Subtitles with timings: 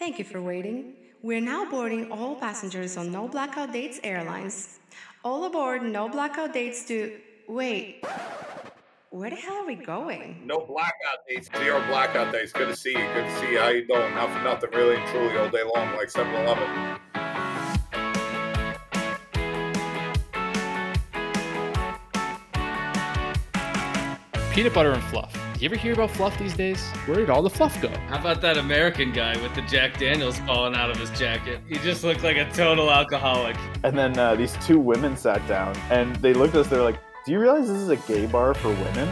[0.00, 0.94] Thank you for waiting.
[1.20, 4.78] We're now boarding all passengers on No Blackout Dates Airlines.
[5.22, 7.20] All aboard No Blackout Dates to.
[7.46, 8.02] Wait.
[9.10, 10.40] Where the hell are we going?
[10.46, 11.50] No blackout dates.
[11.58, 12.50] Zero blackout dates.
[12.50, 13.06] Good to see you.
[13.12, 13.58] Good to see you.
[13.58, 14.14] How you doing?
[14.14, 16.98] Not for nothing, really and truly, all day long, like 7-Eleven.
[24.54, 25.49] Peanut butter and fluff.
[25.60, 26.82] Do you ever hear about fluff these days?
[27.04, 27.90] Where did all the fluff go?
[28.08, 31.60] How about that American guy with the Jack Daniels falling out of his jacket?
[31.68, 33.56] He just looked like a total alcoholic.
[33.84, 36.68] And then uh, these two women sat down and they looked at us.
[36.68, 39.08] They're like, "Do you realize this is a gay bar for women?"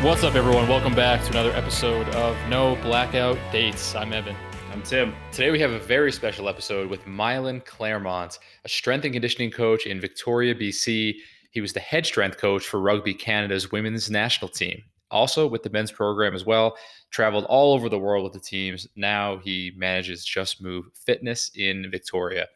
[0.00, 0.68] What's up, everyone?
[0.68, 3.96] Welcome back to another episode of No Blackout Dates.
[3.96, 4.36] I'm Evan.
[4.70, 5.14] I'm Tim.
[5.32, 9.86] Today we have a very special episode with Mylan Claremont, a strength and conditioning coach
[9.86, 11.14] in Victoria, BC.
[11.50, 15.70] He was the head strength coach for Rugby Canada's women's national team, also with the
[15.70, 16.76] men's program as well.
[17.10, 18.86] Traveled all over the world with the teams.
[18.94, 22.46] Now he manages Just Move Fitness in Victoria.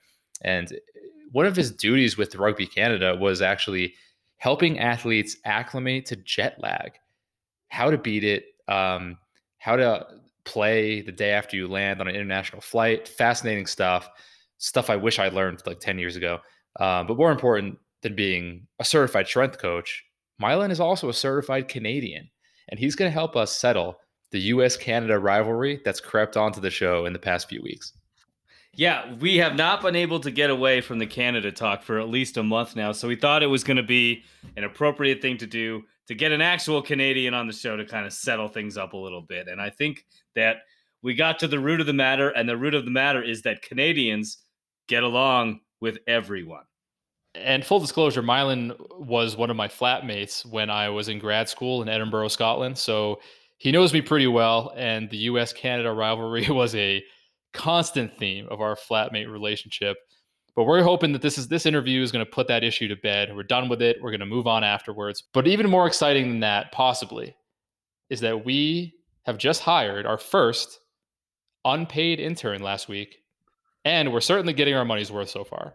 [0.43, 0.79] And
[1.31, 3.95] one of his duties with Rugby Canada was actually
[4.37, 6.93] helping athletes acclimate to jet lag,
[7.69, 9.17] how to beat it, um,
[9.57, 10.07] how to
[10.45, 13.09] play the day after you land on an international flight.
[13.09, 14.09] Fascinating stuff.
[14.59, 16.39] Stuff I wish I learned like 10 years ago.
[16.81, 20.05] Um, but more important than being a certified strength coach,
[20.41, 22.29] Mylan is also a certified Canadian,
[22.69, 23.97] and he's going to help us settle
[24.31, 27.93] the US Canada rivalry that's crept onto the show in the past few weeks.
[28.75, 32.09] Yeah, we have not been able to get away from the Canada talk for at
[32.09, 34.25] least a month now, so we thought it was going to be
[34.57, 38.07] an appropriate thing to do to get an actual Canadian on the show to kind
[38.07, 39.47] of settle things up a little bit.
[39.47, 40.59] And I think that
[41.03, 43.43] we got to the root of the matter, and the root of the matter is
[43.43, 44.39] that Canadians
[44.89, 46.65] get along with everyone.
[47.35, 51.83] And full disclosure, Mylan was one of my flatmates when I was in grad school
[51.83, 52.77] in Edinburgh, Scotland.
[52.77, 53.21] So
[53.59, 54.73] he knows me pretty well.
[54.77, 57.03] And the US Canada rivalry was a
[57.55, 59.97] constant theme of our flatmate relationship.
[60.55, 62.97] But we're hoping that this is this interview is going to put that issue to
[62.97, 63.35] bed.
[63.35, 63.97] We're done with it.
[64.03, 65.23] We're going to move on afterwards.
[65.33, 67.35] But even more exciting than that, possibly,
[68.11, 70.81] is that we have just hired our first
[71.65, 73.19] unpaid intern last week.
[73.85, 75.75] And we're certainly getting our money's worth so far.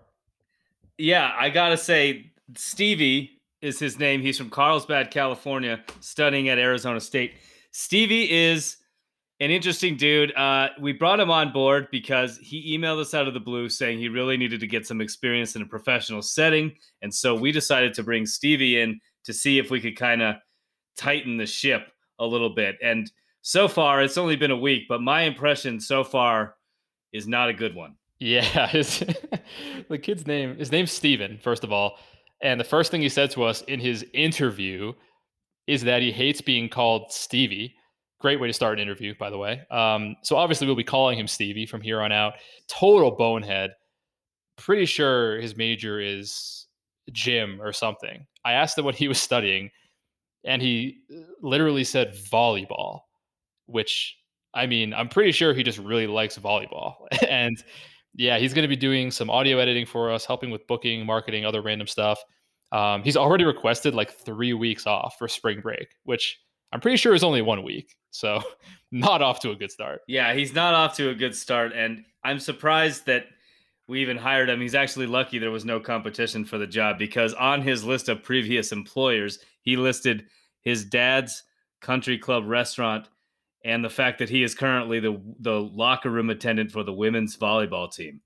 [0.97, 4.21] Yeah, I got to say, Stevie is his name.
[4.21, 7.35] He's from Carlsbad, California, studying at Arizona State.
[7.71, 8.77] Stevie is
[9.39, 10.35] an interesting dude.
[10.35, 13.99] Uh, we brought him on board because he emailed us out of the blue saying
[13.99, 16.73] he really needed to get some experience in a professional setting.
[17.01, 20.35] And so we decided to bring Stevie in to see if we could kind of
[20.95, 22.77] tighten the ship a little bit.
[22.81, 23.11] And
[23.47, 26.55] so far, it's only been a week, but my impression so far
[27.13, 27.95] is not a good one.
[28.19, 29.05] Yeah, his,
[29.87, 31.97] the kid's name, his name's Steven, first of all.
[32.41, 34.91] And the first thing he said to us in his interview
[35.65, 37.73] is that he hates being called Stevie.
[38.19, 39.61] Great way to start an interview, by the way.
[39.71, 42.33] Um, so obviously, we'll be calling him Stevie from here on out.
[42.67, 43.71] Total bonehead.
[44.57, 46.65] Pretty sure his major is
[47.13, 48.27] gym or something.
[48.43, 49.69] I asked him what he was studying,
[50.43, 53.03] and he uh, literally said volleyball,
[53.67, 54.17] which
[54.53, 56.95] I mean, I'm pretty sure he just really likes volleyball.
[57.29, 57.63] and
[58.15, 61.45] yeah, he's going to be doing some audio editing for us, helping with booking, marketing,
[61.45, 62.19] other random stuff.
[62.71, 66.39] Um, he's already requested like three weeks off for spring break, which
[66.73, 67.95] I'm pretty sure is only one week.
[68.09, 68.41] So
[68.91, 70.01] not off to a good start.
[70.07, 71.73] Yeah, he's not off to a good start.
[71.73, 73.27] And I'm surprised that
[73.87, 74.59] we even hired him.
[74.59, 78.23] He's actually lucky there was no competition for the job because on his list of
[78.23, 80.25] previous employers, he listed
[80.61, 81.43] his dad's
[81.79, 83.07] country club restaurant
[83.67, 87.35] and the fact that he is currently the the locker room attendant for the women's
[87.35, 88.21] volleyball team.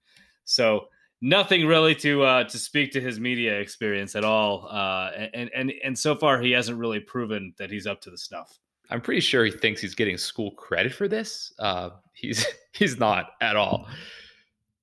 [0.46, 0.88] So
[1.20, 4.68] nothing really to uh, to speak to his media experience at all.
[4.70, 8.18] Uh, and and and so far he hasn't really proven that he's up to the
[8.18, 8.60] snuff.
[8.92, 11.54] I'm pretty sure he thinks he's getting school credit for this.
[11.58, 13.88] Uh, he's he's not at all.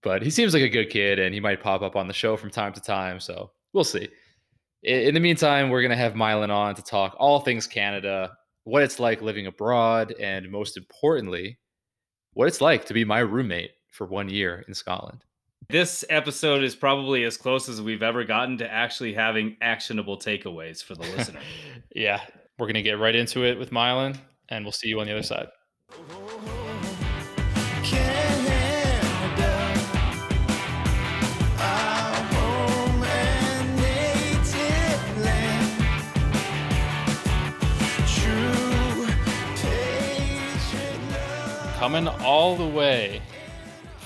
[0.03, 2.37] But he seems like a good kid, and he might pop up on the show
[2.37, 3.21] from time to time.
[3.21, 4.09] So we'll see.
[4.83, 8.33] In the meantime, we're gonna have Mylan on to talk all things Canada,
[8.69, 11.59] what it's like living abroad, and most importantly,
[12.35, 15.25] what it's like to be my roommate for one year in Scotland.
[15.70, 20.85] This episode is probably as close as we've ever gotten to actually having actionable takeaways
[20.85, 21.41] for the listener.
[21.94, 22.20] yeah,
[22.59, 24.19] we're going to get right into it with Mylan,
[24.50, 25.49] and we'll see you on the other side.
[41.88, 43.23] Coming all the way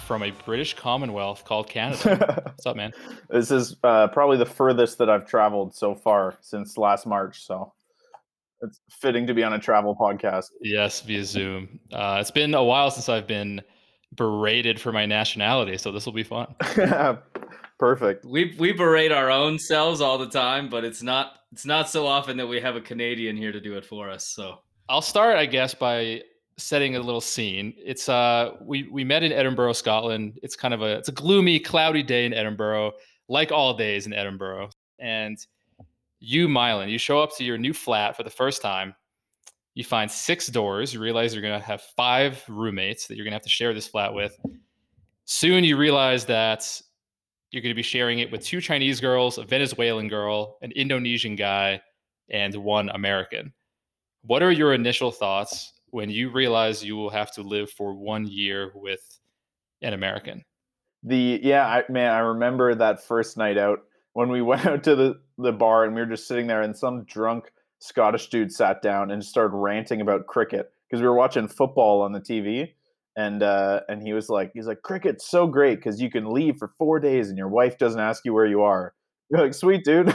[0.06, 2.40] from a British Commonwealth called Canada.
[2.44, 2.92] What's up, man?
[3.28, 7.44] This is uh, probably the furthest that I've traveled so far since last March.
[7.44, 7.72] So
[8.60, 10.44] It's fitting to be on a travel podcast.
[10.60, 11.80] Yes, via Zoom.
[11.92, 13.60] Uh, it's been a while since I've been
[14.14, 16.54] berated for my nationality, so this will be fun.
[17.80, 18.24] Perfect.
[18.24, 22.06] We we berate our own selves all the time, but it's not it's not so
[22.06, 24.28] often that we have a Canadian here to do it for us.
[24.28, 26.22] So I'll start, I guess, by
[26.56, 27.74] setting a little scene.
[27.76, 30.38] It's uh we we met in Edinburgh, Scotland.
[30.42, 32.92] It's kind of a it's a gloomy, cloudy day in Edinburgh,
[33.28, 34.70] like all days in Edinburgh.
[34.98, 35.38] And
[36.20, 38.94] you, Mylan, you show up to your new flat for the first time.
[39.74, 40.94] You find six doors.
[40.94, 44.12] You realize you're gonna have five roommates that you're gonna have to share this flat
[44.12, 44.38] with.
[45.24, 46.82] Soon you realize that
[47.52, 51.80] you're to be sharing it with two Chinese girls, a Venezuelan girl, an Indonesian guy,
[52.30, 53.52] and one American.
[54.22, 58.26] What are your initial thoughts when you realize you will have to live for one
[58.26, 59.20] year with
[59.82, 60.42] an American?
[61.04, 63.80] The yeah, I, man, I remember that first night out
[64.14, 66.76] when we went out to the the bar and we were just sitting there, and
[66.76, 71.48] some drunk Scottish dude sat down and started ranting about cricket because we were watching
[71.48, 72.70] football on the TV
[73.16, 76.56] and uh, and he was like, he's like, cricket's so great because you can leave
[76.58, 78.94] for four days and your wife doesn't ask you where you are.
[79.32, 80.14] You're like, sweet dude,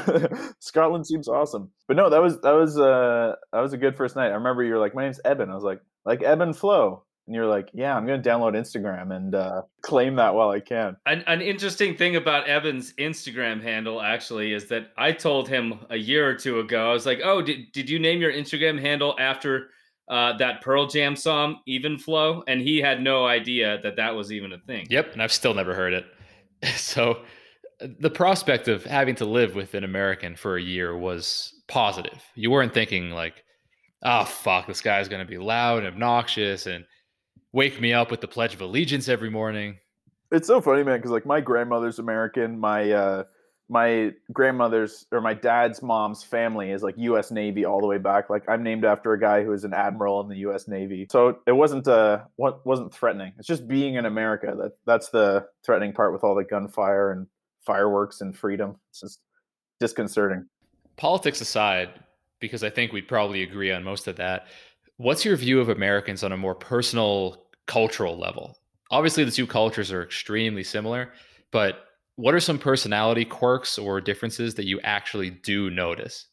[0.60, 1.72] Scotland seems awesome.
[1.88, 4.28] But no, that was that was uh that was a good first night.
[4.28, 5.50] I remember you were like, my name's Eben.
[5.50, 7.04] I was like, like Eben Flow.
[7.26, 10.98] And you're like, yeah, I'm gonna download Instagram and uh, claim that while I can.
[11.08, 15.98] An, an interesting thing about Evan's Instagram handle actually is that I told him a
[15.98, 16.90] year or two ago.
[16.90, 19.72] I was like, oh, did did you name your Instagram handle after
[20.10, 24.32] uh, that Pearl Jam song, Even Flow, and he had no idea that that was
[24.32, 24.86] even a thing.
[24.92, 26.06] Yep, and I've still never heard it.
[26.76, 27.22] So
[27.80, 32.24] the prospect of having to live with an American for a year was positive.
[32.36, 33.44] You weren't thinking like,
[34.04, 36.86] "Oh fuck, this guy's going to be loud and obnoxious and
[37.52, 39.78] wake me up with the Pledge of Allegiance every morning."
[40.32, 43.24] It's so funny, man, because like my grandmother's American, my uh,
[43.70, 47.32] my grandmother's or my dad's mom's family is like U.S.
[47.32, 48.30] Navy all the way back.
[48.30, 50.68] Like I'm named after a guy who was an admiral in the U.S.
[50.68, 51.06] Navy.
[51.12, 53.34] So it wasn't uh what wasn't threatening.
[53.38, 57.28] It's just being in America that that's the threatening part with all the gunfire and
[57.68, 58.78] fireworks and freedom.
[58.90, 59.20] It's just
[59.80, 60.48] disconcerting.
[60.96, 61.90] Politics aside,
[62.40, 64.48] because I think we'd probably agree on most of that.
[64.96, 68.58] What's your view of Americans on a more personal, cultural level?
[68.90, 71.12] Obviously, the two cultures are extremely similar,
[71.52, 71.84] but
[72.16, 76.26] what are some personality quirks or differences that you actually do notice?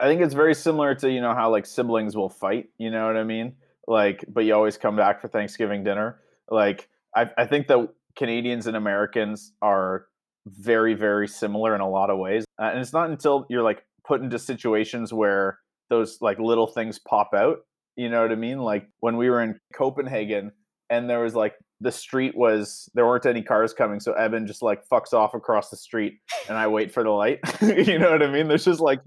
[0.00, 2.68] I think it's very similar to you know how like siblings will fight.
[2.78, 3.56] You know what I mean?
[3.86, 6.20] Like, but you always come back for Thanksgiving dinner.
[6.50, 10.06] Like, I, I think that Canadians and Americans are
[10.46, 13.84] very very similar in a lot of ways, uh, and it's not until you're like
[14.06, 15.58] put into situations where
[15.90, 17.58] those like little things pop out.
[17.96, 18.58] You know what I mean?
[18.58, 20.52] Like when we were in Copenhagen
[20.90, 24.62] and there was like the street was there weren't any cars coming, so Eben just
[24.62, 26.14] like fucks off across the street,
[26.48, 27.40] and I wait for the light.
[27.60, 28.48] you know what I mean?
[28.48, 29.00] There's just like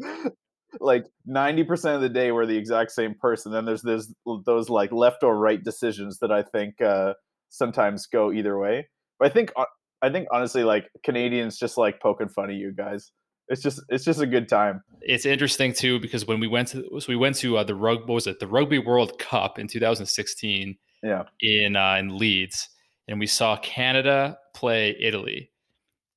[0.80, 4.14] like 90% of the day we're the exact same person then there's there's
[4.46, 7.14] those like left or right decisions that i think uh
[7.50, 8.88] sometimes go either way
[9.18, 9.66] but i think uh,
[10.02, 13.12] i think honestly like canadians just like poking fun at you guys.
[13.50, 14.84] It's just it's just a good time.
[15.02, 18.02] It's interesting too because when we went to so we went to uh, the rug
[18.02, 18.40] what was it?
[18.40, 21.24] The rugby world cup in 2016 yeah.
[21.42, 22.70] in uh, in Leeds,
[23.08, 25.50] and we saw Canada play Italy.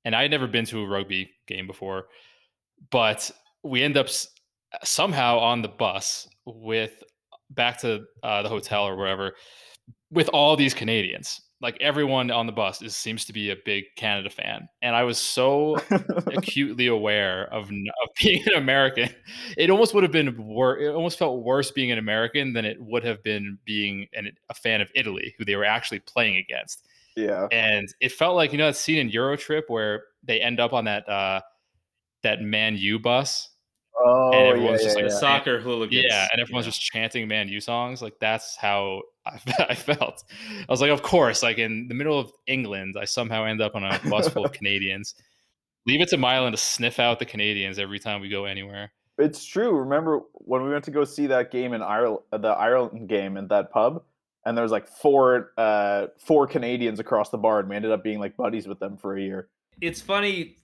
[0.05, 2.07] And I had never been to a rugby game before,
[2.91, 3.31] but
[3.63, 4.27] we end up s-
[4.83, 7.03] somehow on the bus with
[7.51, 9.33] back to uh, the hotel or wherever
[10.11, 13.85] with all these Canadians like everyone on the bus is seems to be a big
[13.97, 15.79] Canada fan, and I was so
[16.27, 19.09] acutely aware of of being an American.
[19.57, 20.83] It almost would have been worse.
[20.83, 24.55] It almost felt worse being an American than it would have been being an, a
[24.55, 26.85] fan of Italy, who they were actually playing against.
[27.17, 30.59] Yeah, and it felt like you know that scene in Euro Trip where they end
[30.59, 31.43] up on that uh,
[32.25, 33.52] that Man U bus
[33.97, 35.19] Oh, and everyone's yeah, just yeah, like yeah.
[35.19, 36.05] Soccer hooligans.
[36.09, 36.71] yeah, and everyone's Yeah.
[36.71, 38.01] just chanting Man U songs.
[38.03, 39.39] Like that's how I,
[39.71, 40.25] I felt.
[40.61, 43.75] I was like, of course, like in the middle of England, I somehow end up
[43.75, 45.15] on a bus full of Canadians.
[45.87, 48.93] Leave it to Mylan to sniff out the Canadians every time we go anywhere.
[49.19, 49.77] It's true.
[49.77, 53.49] Remember when we went to go see that game in Ireland, the Ireland game at
[53.51, 54.03] that pub,
[54.47, 58.03] and there was like four, uh, four Canadians across the bar, and we ended up
[58.03, 59.49] being like buddies with them for a year.
[59.81, 60.57] It's funny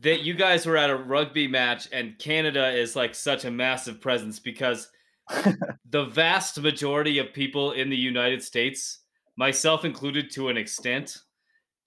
[0.00, 4.00] that you guys were at a rugby match and Canada is like such a massive
[4.00, 4.88] presence because
[5.90, 9.00] the vast majority of people in the United States,
[9.36, 11.18] myself included to an extent,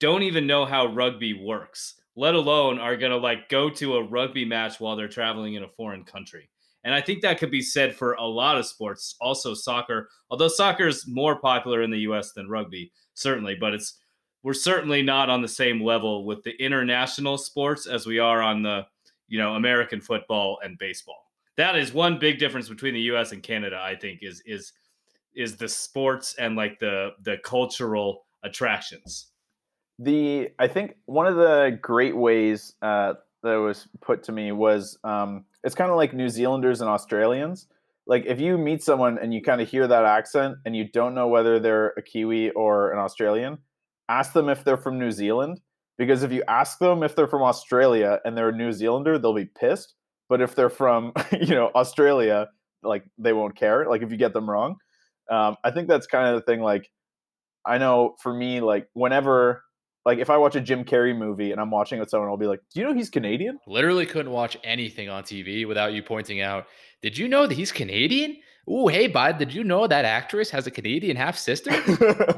[0.00, 4.04] don't even know how rugby works, let alone are going to like go to a
[4.04, 6.48] rugby match while they're traveling in a foreign country.
[6.84, 10.48] And I think that could be said for a lot of sports, also soccer, although
[10.48, 13.99] soccer is more popular in the US than rugby, certainly, but it's
[14.42, 18.62] we're certainly not on the same level with the international sports as we are on
[18.62, 18.86] the,
[19.28, 21.30] you know, American football and baseball.
[21.56, 23.32] that is one big difference between the U.S.
[23.32, 23.78] and Canada.
[23.82, 24.72] I think is is
[25.34, 29.26] is the sports and like the the cultural attractions.
[29.98, 34.98] the I think one of the great ways uh, that was put to me was
[35.04, 37.66] um, it's kind of like New Zealanders and Australians.
[38.06, 41.14] Like if you meet someone and you kind of hear that accent and you don't
[41.14, 43.58] know whether they're a Kiwi or an Australian,
[44.10, 45.60] ask them if they're from New Zealand
[45.96, 49.34] because if you ask them if they're from Australia and they're a New Zealander, they'll
[49.34, 49.94] be pissed.
[50.28, 52.48] But if they're from you know Australia,
[52.82, 53.86] like they won't care.
[53.88, 54.76] Like if you get them wrong,
[55.30, 56.60] um, I think that's kind of the thing.
[56.60, 56.90] Like
[57.64, 59.62] I know for me, like whenever,
[60.04, 62.36] like if I watch a Jim Carrey movie and I'm watching it with someone, I'll
[62.36, 66.02] be like, "Do you know he's Canadian?" Literally couldn't watch anything on TV without you
[66.02, 66.66] pointing out,
[67.02, 68.36] did you know that he's Canadian?
[68.70, 71.70] Ooh, hey, bud, did you know that actress has a Canadian half sister?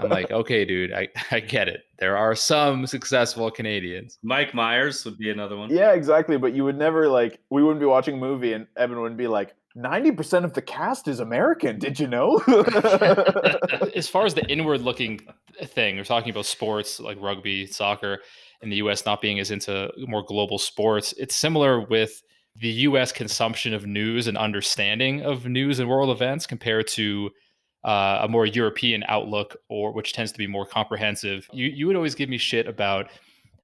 [0.01, 1.83] I'm like, okay, dude, I, I get it.
[1.99, 4.19] There are some successful Canadians.
[4.23, 5.69] Mike Myers would be another one.
[5.69, 6.39] yeah, exactly.
[6.39, 9.29] But you would never like, we wouldn't be watching a movie and Evan wouldn't be
[9.29, 11.79] like, 90% of the cast is American.
[11.79, 12.39] Did you know?
[13.95, 15.21] as far as the inward looking
[15.65, 18.21] thing, we're talking about sports like rugby, soccer,
[18.63, 21.13] in the US not being as into more global sports.
[21.19, 22.23] It's similar with
[22.57, 27.31] the US consumption of news and understanding of news and world events compared to
[27.85, 31.49] uh, a more European outlook, or which tends to be more comprehensive.
[31.53, 33.11] You you would always give me shit about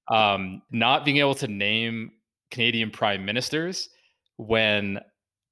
[0.08, 2.12] um, not being able to name
[2.50, 3.90] Canadian prime ministers
[4.36, 4.98] when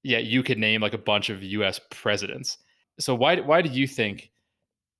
[0.02, 1.80] yeah you could name like a bunch of U.S.
[1.90, 2.58] presidents.
[2.98, 4.30] So why why do you think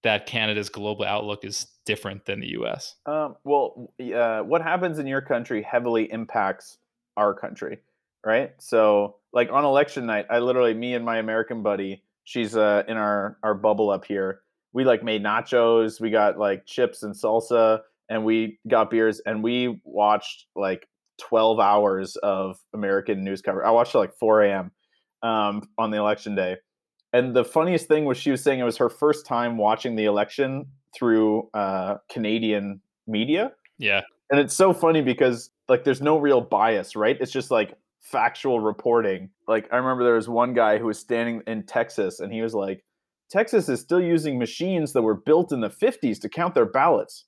[0.02, 2.94] that Canada's global outlook is different than the U.S.?
[3.06, 6.78] Um, well, uh, what happens in your country heavily impacts
[7.16, 7.78] our country,
[8.26, 8.52] right?
[8.58, 12.96] So, like on election night, I literally, me and my American buddy, she's uh, in
[12.96, 14.40] our our bubble up here.
[14.72, 16.00] We like made nachos.
[16.00, 17.80] We got like chips and salsa,
[18.10, 23.64] and we got beers, and we watched like twelve hours of American news coverage.
[23.64, 24.72] I watched it like four a.m.
[25.22, 26.56] Um, on the election day.
[27.12, 30.04] And the funniest thing was she was saying it was her first time watching the
[30.04, 33.52] election through uh, Canadian media.
[33.78, 37.16] Yeah, And it's so funny because like there's no real bias, right?
[37.20, 37.74] It's just like
[38.10, 39.30] factual reporting.
[39.48, 42.54] Like I remember there was one guy who was standing in Texas and he was
[42.54, 42.84] like,
[43.30, 47.24] Texas is still using machines that were built in the 50s to count their ballots.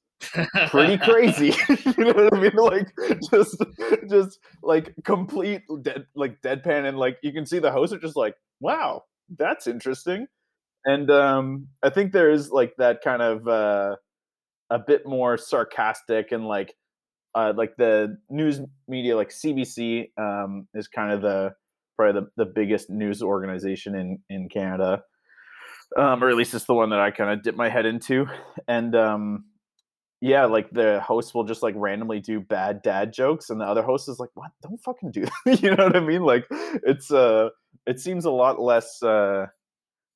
[0.68, 1.52] Pretty crazy.
[1.68, 2.56] you know what I mean?
[2.56, 2.92] Like
[3.30, 3.62] just
[4.08, 8.16] just like complete dead like deadpan and like you can see the hosts are just
[8.16, 9.04] like, wow,
[9.37, 10.26] that's interesting.
[10.85, 13.97] And um I think there is like that kind of uh
[14.70, 16.75] a bit more sarcastic and like
[17.35, 21.52] uh, like the news media like CBC um, is kind of the
[21.97, 25.02] probably the, the biggest news organization in in Canada
[25.97, 28.26] um, or at least it's the one that I kind of dip my head into
[28.66, 29.44] and um,
[30.20, 33.82] yeah like the host will just like randomly do bad dad jokes and the other
[33.82, 34.50] host is like what?
[34.62, 36.23] Don't fucking do that you know what I mean?
[36.23, 37.50] Like it's uh
[37.87, 39.47] it seems a lot less uh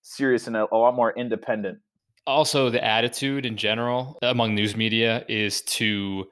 [0.02, 1.78] serious and a, a lot more independent.
[2.26, 6.26] Also the attitude in general among news media is to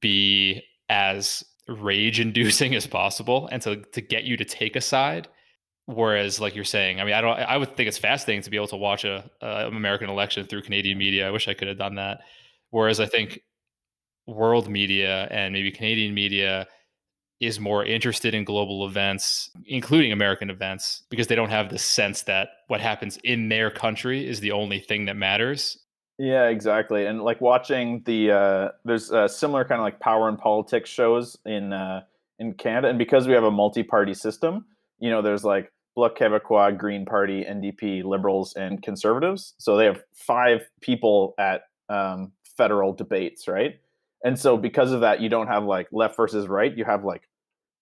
[0.00, 5.28] be as rage inducing as possible and to, to get you to take a side.
[5.86, 8.56] Whereas like you're saying i mean i don't i would think it's fascinating to be
[8.56, 11.26] able to watch a, a american election through canadian media.
[11.26, 12.20] I wish i could have done that.
[12.68, 13.40] Whereas i think
[14.26, 16.68] world media and maybe canadian media
[17.40, 22.22] is more interested in global events including american events because they don't have the sense
[22.22, 25.76] that what happens in their country is the only thing that matters
[26.20, 27.06] Yeah, exactly.
[27.06, 31.38] And like watching the uh there's uh, similar kind of like power and politics shows
[31.46, 32.02] in uh
[32.38, 34.66] in Canada and because we have a multi-party system,
[34.98, 39.54] you know, there's like Bloc Québécois, Green Party, NDP, Liberals and Conservatives.
[39.58, 43.80] So they have five people at um federal debates, right?
[44.22, 47.22] And so because of that, you don't have like left versus right, you have like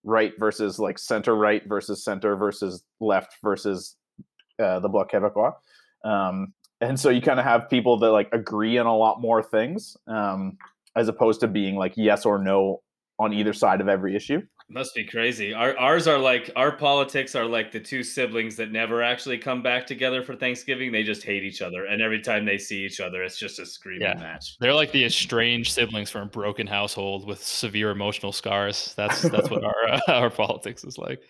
[0.05, 3.97] right versus like center right versus center versus left versus
[4.63, 5.55] uh, the Bloc Québécois.
[6.05, 9.43] Um, and so you kind of have people that like agree on a lot more
[9.43, 10.57] things um,
[10.97, 12.81] as opposed to being like yes or no
[13.19, 15.55] on either side of every issue Must be crazy.
[15.55, 19.63] Our ours are like our politics are like the two siblings that never actually come
[19.63, 20.93] back together for Thanksgiving.
[20.93, 23.65] They just hate each other, and every time they see each other, it's just a
[23.67, 24.21] screaming Yeah.
[24.21, 24.57] match.
[24.61, 29.49] they're like the estranged siblings from a broken household with severe emotional scars that's that's
[29.51, 31.21] what our uh, our politics is like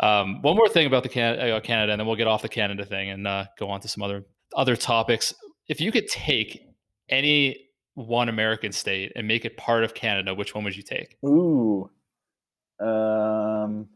[0.00, 2.48] um, one more thing about the Can- uh, canada and then we'll get off the
[2.48, 5.34] canada thing and uh, go on to some other other topics
[5.68, 6.66] if you could take
[7.08, 11.16] any one american state and make it part of canada which one would you take
[11.24, 11.90] ooh
[12.80, 13.88] um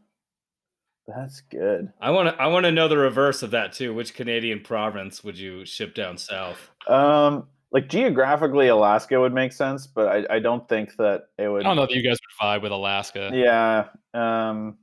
[1.07, 3.95] that's good I want to I want to know the reverse of that too.
[3.95, 6.69] Which Canadian province would you ship down south?
[6.87, 11.65] um like geographically alaska would make sense but i, I don't think that it would
[11.65, 14.77] i don't know that you guys would vibe with alaska yeah um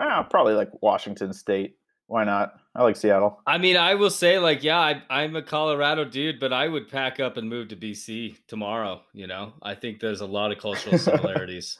[0.00, 1.76] ah, probably like Washington State.
[2.08, 2.58] Why not?
[2.74, 3.38] I like Seattle.
[3.46, 6.88] I mean, I will say, like, yeah, I, I'm a Colorado dude, but I would
[6.88, 9.02] pack up and move to BC tomorrow.
[9.12, 11.78] You know, I think there's a lot of cultural similarities.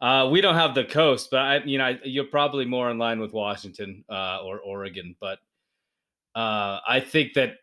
[0.00, 2.96] uh, we don't have the coast, but I, you know, I, you're probably more in
[2.96, 5.14] line with Washington uh, or Oregon.
[5.20, 5.38] But
[6.34, 7.56] uh, I think that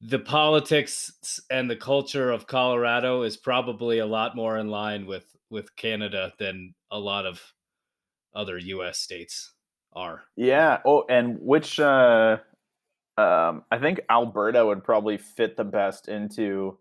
[0.00, 5.26] the politics and the culture of Colorado is probably a lot more in line with
[5.48, 7.40] with Canada than a lot of
[8.34, 8.98] other U.S.
[8.98, 9.51] states
[9.94, 10.22] are.
[10.36, 10.78] Yeah.
[10.84, 12.38] Oh, and which uh,
[13.18, 16.78] um, I think Alberta would probably fit the best into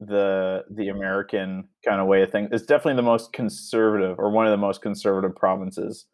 [0.00, 2.48] the the American kind of way of things.
[2.52, 6.06] It's definitely the most conservative or one of the most conservative provinces.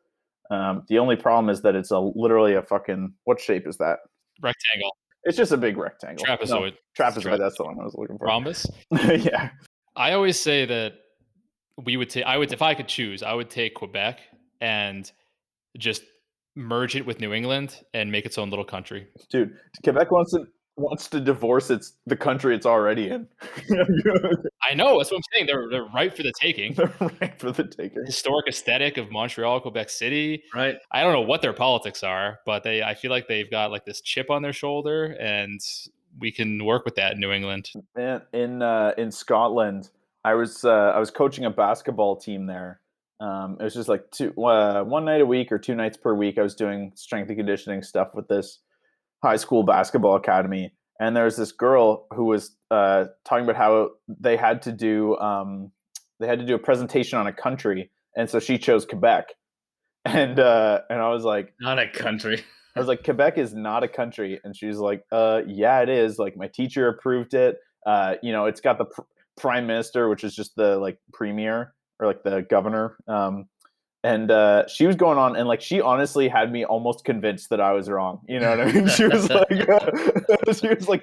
[0.50, 3.98] Um, the only problem is that it's a literally a fucking what shape is that?
[4.42, 4.96] Rectangle.
[5.24, 6.26] It's just a big rectangle.
[6.26, 6.74] No, Trapezoid.
[6.98, 7.38] trapezoid.
[7.38, 8.26] That's the one I was looking for.
[8.26, 8.66] Rhombus.
[8.90, 9.50] yeah.
[9.96, 10.94] I always say that
[11.82, 12.24] we would take.
[12.24, 14.20] I would if I could choose, I would take Quebec
[14.60, 15.10] and
[15.78, 16.02] just
[16.54, 19.08] merge it with New England and make its own little country.
[19.30, 20.46] Dude, Quebec wants to
[20.76, 23.28] wants to divorce its the country it's already in.
[24.62, 25.46] I know that's what I'm saying.
[25.46, 26.75] They're they're right for the taking.
[26.84, 28.04] They're right for the taking.
[28.04, 30.42] Historic aesthetic of Montreal, Quebec City.
[30.54, 30.76] Right.
[30.90, 33.84] I don't know what their politics are, but they I feel like they've got like
[33.84, 35.61] this chip on their shoulder, and
[36.18, 37.70] we can work with that in New England.
[37.96, 39.90] Man, in uh, in Scotland,
[40.25, 42.80] I was uh, I was coaching a basketball team there.
[43.21, 46.14] Um, it was just like two uh, one night a week or two nights per
[46.14, 46.38] week.
[46.38, 48.61] I was doing strength and conditioning stuff with this
[49.23, 53.90] high school basketball academy, and there was this girl who was uh, talking about how
[54.09, 55.71] they had to do um,
[56.21, 59.28] they had to do a presentation on a country, and so she chose Quebec,
[60.04, 62.44] and uh, and I was like, Not a country.
[62.76, 66.18] I was like, Quebec is not a country, and she's like, uh, yeah, it is.
[66.18, 67.59] Like my teacher approved it.
[67.87, 69.02] Uh, you know, it's got the pr-
[69.37, 72.96] prime minister, which is just the like premier or like the governor.
[73.06, 73.48] Um,
[74.02, 77.60] and uh, she was going on, and like she honestly had me almost convinced that
[77.60, 78.20] I was wrong.
[78.28, 78.88] You know what I mean?
[78.88, 79.48] She was like,
[80.60, 81.02] she was like,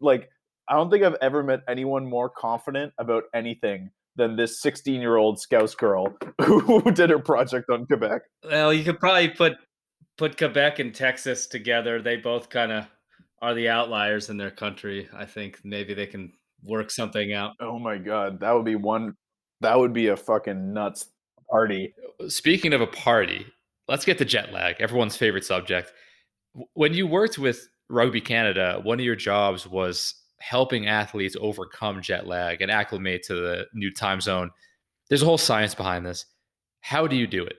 [0.00, 0.30] like
[0.68, 5.16] I don't think I've ever met anyone more confident about anything than this 16 year
[5.16, 8.22] old Scouse girl who did her project on Quebec.
[8.44, 9.54] Well, you could probably put
[10.16, 12.00] put Quebec and Texas together.
[12.00, 12.86] They both kind of
[13.42, 15.08] are the outliers in their country.
[15.14, 17.52] I think maybe they can work something out.
[17.60, 19.14] Oh my god, that would be one.
[19.60, 21.06] That would be a fucking nuts
[21.50, 21.94] party.
[22.28, 23.46] Speaking of a party,
[23.88, 25.92] let's get to jet lag, everyone's favorite subject.
[26.74, 32.26] When you worked with Rugby Canada, one of your jobs was helping athletes overcome jet
[32.26, 34.50] lag and acclimate to the new time zone.
[35.08, 36.26] There's a whole science behind this.
[36.80, 37.56] How do you do it?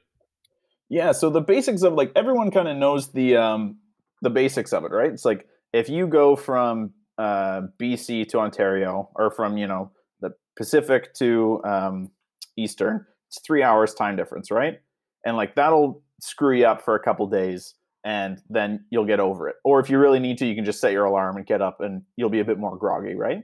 [0.90, 3.80] Yeah, so the basics of like everyone kind of knows the um
[4.22, 5.12] the basics of it, right?
[5.12, 10.32] It's like if you go from uh BC to Ontario or from, you know, the
[10.58, 12.12] Pacific to um
[12.58, 14.80] Eastern, it's 3 hours time difference, right?
[15.26, 17.76] And like that'll screw you up for a couple days
[18.06, 19.56] and then you'll get over it.
[19.66, 21.82] Or if you really need to, you can just set your alarm and get up
[21.82, 23.44] and you'll be a bit more groggy, right?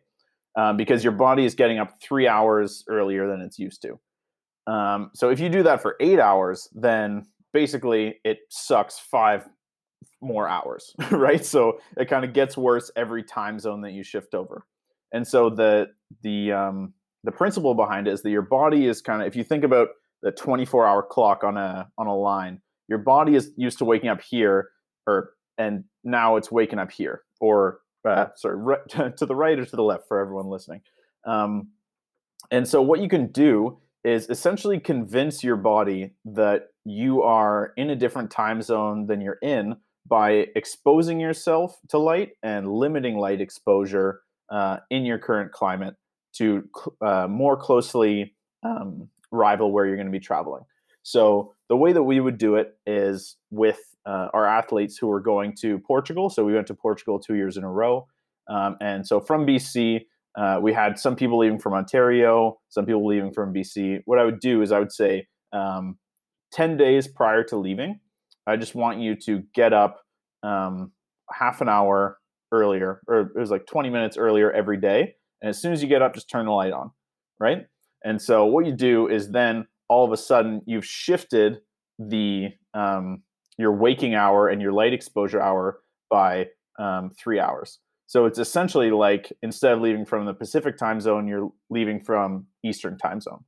[0.56, 4.00] Um, because your body is getting up 3 hours earlier than it's used to.
[4.72, 9.48] Um, so if you do that for eight hours, then basically it sucks five
[10.22, 11.44] more hours, right?
[11.44, 14.66] So it kind of gets worse every time zone that you shift over.
[15.14, 15.88] And so the
[16.24, 16.94] the um,
[17.24, 19.90] the principle behind it is that your body is kind of if you think about
[20.24, 24.10] the 24 hour clock on a on a line, your body is used to waking
[24.10, 24.70] up here,
[25.08, 28.80] or and now it's waking up here, or uh, sorry, right,
[29.18, 30.82] to the right or to the left for everyone listening.
[31.26, 31.70] Um,
[32.50, 37.92] and so what you can do is essentially convince your body that you are in
[37.92, 39.76] a different time zone than you're in
[40.08, 44.22] by exposing yourself to light and limiting light exposure
[44.52, 45.96] uh, in your current climate
[46.34, 46.64] to
[47.02, 50.64] uh, more closely um, rival where you're going to be traveling.
[51.04, 55.20] So the way that we would do it is with uh, our athletes who are
[55.20, 56.30] going to Portugal.
[56.30, 58.08] So we went to Portugal two years in a row,
[58.50, 60.02] um, and so from BC,
[60.38, 64.02] uh, we had some people leaving from Ontario, some people leaving from BC.
[64.06, 65.98] What I would do is I would say um,
[66.54, 68.00] 10 days prior to leaving,
[68.48, 70.02] I just want you to get up
[70.44, 70.92] um,
[71.32, 72.18] half an hour
[72.52, 75.16] earlier, or it was like 20 minutes earlier every day.
[75.42, 76.92] And as soon as you get up, just turn the light on,
[77.40, 77.66] right?
[78.04, 81.62] And so what you do is then all of a sudden you've shifted
[82.00, 83.24] the um,
[83.58, 86.48] your waking hour and your light exposure hour by
[86.80, 87.80] um, three hours.
[88.08, 92.48] So it's essentially like instead of leaving from the Pacific time zone, you're leaving from
[92.64, 93.46] Eastern time zone,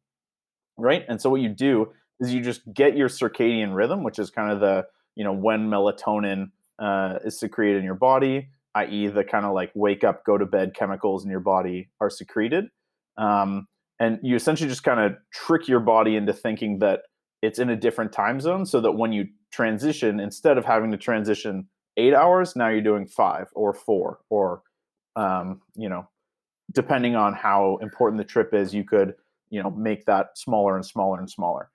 [0.77, 1.03] right?
[1.09, 4.51] And so what you do is you just get your circadian rhythm, which is kind
[4.51, 4.85] of the
[5.15, 9.71] you know when melatonin uh, is secreted in your body, i.e., the kind of like
[9.75, 12.65] wake up, go to bed chemicals in your body are secreted,
[13.17, 13.67] um,
[13.99, 17.01] and you essentially just kind of trick your body into thinking that
[17.41, 20.97] it's in a different time zone so that when you transition, instead of having to
[20.97, 24.61] transition eight hours, now you're doing five or four or,
[25.15, 26.07] um, you know,
[26.73, 29.13] depending on how important the trip is, you could,
[29.49, 31.69] you know, make that smaller and smaller and smaller.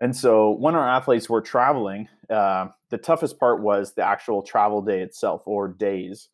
[0.00, 4.82] And so when our athletes were traveling, uh, the toughest part was the actual travel
[4.82, 6.28] day itself or days,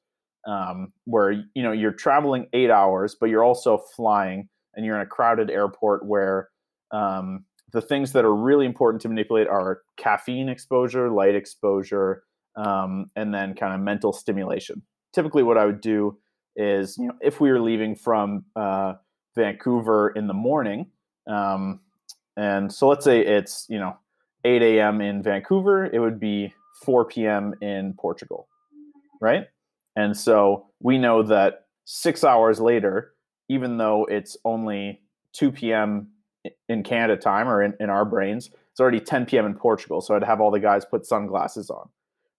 [0.46, 5.02] um, where you know you're traveling eight hours, but you're also flying, and you're in
[5.02, 6.48] a crowded airport where
[6.92, 12.22] um, the things that are really important to manipulate are caffeine exposure, light exposure,
[12.56, 14.82] um, and then kind of mental stimulation.
[15.12, 16.18] Typically, what I would do
[16.56, 18.94] is, you know, if we were leaving from uh,
[19.36, 20.86] Vancouver in the morning,
[21.26, 21.80] um,
[22.38, 23.98] and so let's say it's you know
[24.44, 25.00] 8 a.m.
[25.00, 27.54] in Vancouver, it would be 4 p.m.
[27.60, 28.48] in Portugal,
[29.20, 29.46] right?
[29.96, 33.14] And so we know that six hours later,
[33.48, 36.08] even though it's only 2 p.m.
[36.68, 39.44] in Canada time or in, in our brains, it's already 10 p.m.
[39.44, 40.00] in Portugal.
[40.00, 41.88] So I'd have all the guys put sunglasses on,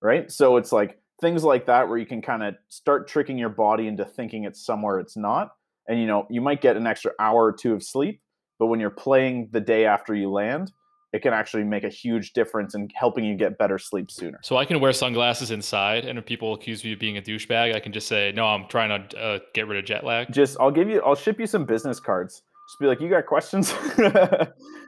[0.02, 0.32] right?
[0.32, 3.88] So it's like things like that where you can kind of start tricking your body
[3.88, 5.52] into thinking it's somewhere it's not.
[5.88, 8.22] And you know, you might get an extra hour or two of sleep,
[8.60, 10.72] but when you're playing the day after you land,
[11.12, 14.40] it can actually make a huge difference in helping you get better sleep sooner.
[14.44, 17.74] So I can wear sunglasses inside, and if people accuse me of being a douchebag,
[17.74, 20.58] I can just say, "No, I'm trying to uh, get rid of jet lag." Just,
[20.60, 22.44] I'll give you, I'll ship you some business cards.
[22.70, 23.74] Just be like, you got questions?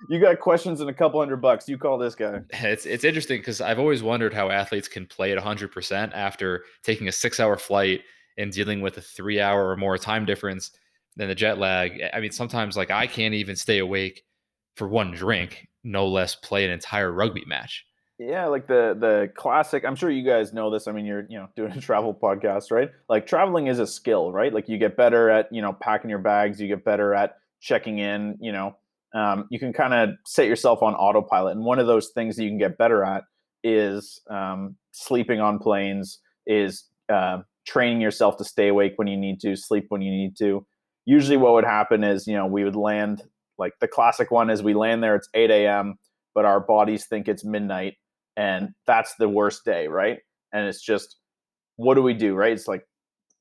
[0.10, 1.68] you got questions and a couple hundred bucks.
[1.68, 2.42] You call this guy.
[2.52, 6.66] It's it's interesting because I've always wondered how athletes can play at 100 percent after
[6.84, 8.02] taking a six hour flight
[8.38, 10.72] and dealing with a three hour or more time difference
[11.16, 12.02] than the jet lag.
[12.14, 14.24] I mean, sometimes like I can't even stay awake
[14.76, 17.86] for one drink, no less play an entire rugby match.
[18.20, 19.84] Yeah, like the the classic.
[19.84, 20.88] I'm sure you guys know this.
[20.88, 22.90] I mean, you're you know doing a travel podcast, right?
[23.10, 24.54] Like traveling is a skill, right?
[24.54, 26.62] Like you get better at you know packing your bags.
[26.62, 28.38] You get better at checking in.
[28.40, 28.76] You know,
[29.16, 31.56] um, you can kind of set yourself on autopilot.
[31.56, 33.24] And one of those things that you can get better at
[33.64, 36.20] is um, sleeping on planes.
[36.46, 40.38] Is uh, training yourself to stay awake when you need to, sleep when you need
[40.38, 40.66] to.
[41.06, 43.24] Usually, what would happen is you know we would land
[43.62, 46.00] like the classic one is we land there, it's 8 a.m.,
[46.34, 47.96] but our bodies think it's midnight
[48.36, 50.18] and that's the worst day, right?
[50.52, 51.18] And it's just,
[51.76, 52.54] what do we do, right?
[52.54, 52.88] It's like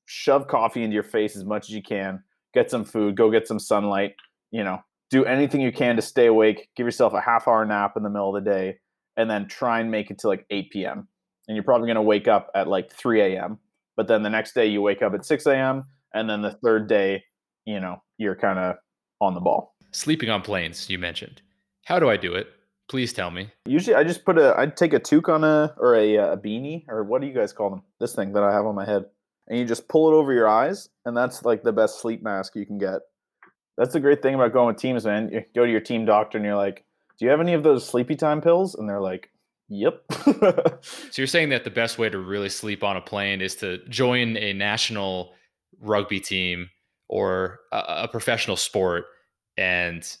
[0.05, 2.21] shove coffee into your face as much as you can,
[2.53, 4.13] get some food, go get some sunlight,
[4.51, 7.93] you know, do anything you can to stay awake, give yourself a half hour nap
[7.97, 8.77] in the middle of the day,
[9.17, 11.07] and then try and make it to like 8 p.m.
[11.47, 13.57] And you're probably going to wake up at like 3 a.m.
[13.97, 15.85] But then the next day you wake up at 6 a.m.
[16.13, 17.23] And then the third day,
[17.65, 18.75] you know, you're kind of
[19.19, 19.75] on the ball.
[19.91, 21.41] Sleeping on planes, you mentioned.
[21.85, 22.47] How do I do it?
[22.87, 23.49] Please tell me.
[23.65, 24.53] Usually, I just put a.
[24.57, 27.33] I'd take a toque on a or a, uh, a beanie or what do you
[27.33, 27.83] guys call them?
[27.99, 29.05] This thing that I have on my head,
[29.47, 32.55] and you just pull it over your eyes, and that's like the best sleep mask
[32.55, 32.99] you can get.
[33.77, 35.29] That's the great thing about going with teams, man.
[35.31, 36.83] You go to your team doctor, and you're like,
[37.17, 39.31] "Do you have any of those sleepy time pills?" And they're like,
[39.69, 40.03] "Yep."
[40.81, 43.77] so you're saying that the best way to really sleep on a plane is to
[43.87, 45.33] join a national
[45.79, 46.69] rugby team
[47.11, 49.05] or a, a professional sport
[49.57, 50.17] and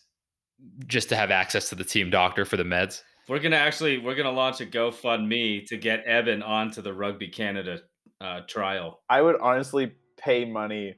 [0.85, 3.01] just to have access to the team doctor for the meds.
[3.27, 7.79] We're gonna actually we're gonna launch a GoFundMe to get Evan onto the Rugby Canada
[8.19, 8.99] uh, trial.
[9.09, 10.95] I would honestly pay money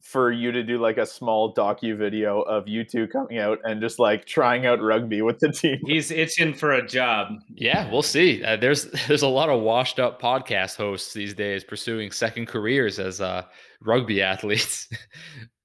[0.00, 3.80] for you to do like a small docu video of you two coming out and
[3.80, 5.78] just like trying out rugby with the team.
[5.86, 7.32] He's itching for a job.
[7.54, 8.42] Yeah, we'll see.
[8.42, 12.98] Uh, there's there's a lot of washed up podcast hosts these days pursuing second careers
[12.98, 13.42] as uh,
[13.80, 14.88] rugby athletes,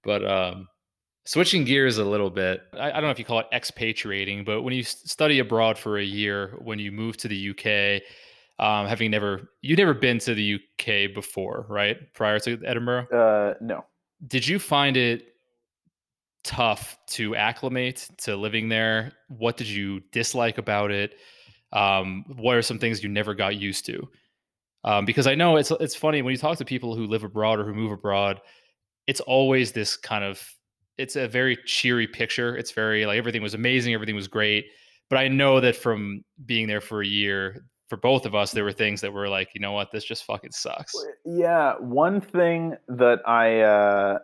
[0.04, 0.68] but um,
[1.26, 4.64] Switching gears a little bit, I, I, don't know if you call it expatriating, but
[4.64, 8.02] when you study abroad for a year, when you move to the UK,
[8.58, 11.98] um, having never you've never been to the UK before, right?
[12.16, 13.86] Prior to Edinburgh, uh, no.
[14.28, 15.28] Did you find it
[16.44, 19.14] tough to acclimate to living there?
[19.28, 21.16] What did you dislike about it?
[21.74, 24.08] Um, what are some things you never got used to?
[24.84, 27.60] Um, because I know it's it's funny when you talk to people who live abroad
[27.60, 28.42] or who move abroad,
[29.08, 30.44] it's always this kind of
[30.98, 32.58] it's a very cheery picture.
[32.58, 34.66] It's very like everything was amazing, everything was great.
[35.10, 38.64] But I know that from being there for a year, for both of us, there
[38.64, 40.94] were things that were like, you know what, this just fucking sucks.
[41.26, 44.20] Yeah, one thing that I uh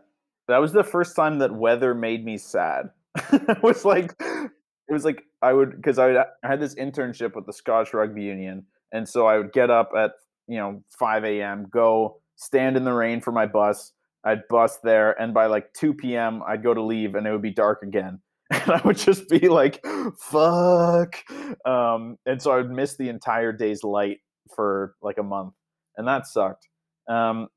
[0.47, 2.91] that was the first time that weather made me sad.
[3.33, 4.49] it was like it
[4.89, 8.65] was like I would because I, I had this internship with the Scottish Rugby Union,
[8.93, 10.11] and so I would get up at
[10.47, 13.91] you know 5 a.m., go stand in the rain for my bus,
[14.23, 17.41] I'd bus there, and by like 2 p.m., I'd go to leave, and it would
[17.41, 18.21] be dark again.
[18.67, 19.85] And I would just be like,
[20.19, 21.17] fuck.
[21.65, 24.19] Um, and so I would miss the entire day's light
[24.55, 25.53] for like a month.
[25.97, 26.67] And that sucked.
[27.09, 27.49] Um,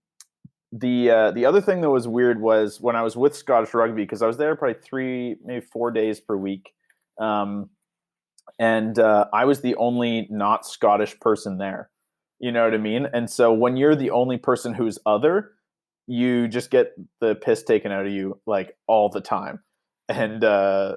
[0.72, 4.02] the uh, the other thing that was weird was when I was with Scottish Rugby
[4.02, 6.72] because I was there probably three maybe four days per week.
[7.20, 7.70] Um,
[8.58, 11.90] and uh, I was the only not Scottish person there.
[12.38, 13.06] You know what I mean?
[13.12, 15.52] And so when you're the only person who's other,
[16.06, 19.60] you just get the piss taken out of you like all the time.
[20.10, 20.96] And uh,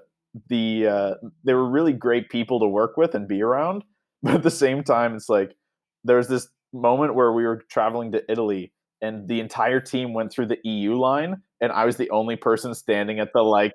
[0.49, 3.83] the uh, they were really great people to work with and be around,
[4.23, 5.55] but at the same time, it's like
[6.03, 8.73] there's this moment where we were traveling to Italy
[9.03, 12.73] and the entire team went through the EU line, and I was the only person
[12.73, 13.73] standing at the like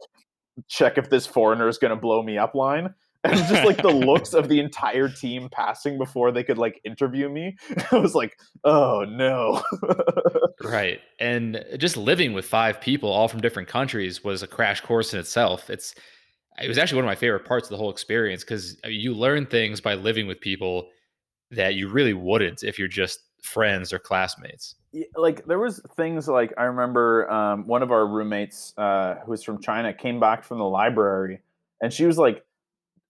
[0.68, 2.94] check if this foreigner is going to blow me up line.
[3.24, 7.28] And just like the looks of the entire team passing before they could like interview
[7.28, 7.56] me,
[7.92, 9.62] I was like, oh no.
[10.62, 11.00] right.
[11.18, 15.20] And just living with five people, all from different countries, was a crash course in
[15.20, 15.68] itself.
[15.68, 15.94] It's
[16.60, 19.46] it was actually one of my favorite parts of the whole experience because you learn
[19.46, 20.88] things by living with people
[21.50, 24.74] that you really wouldn't if you're just friends or classmates.
[24.92, 29.30] Yeah, like there was things like I remember um, one of our roommates uh, who
[29.30, 31.40] was from China came back from the library
[31.80, 32.44] and she was like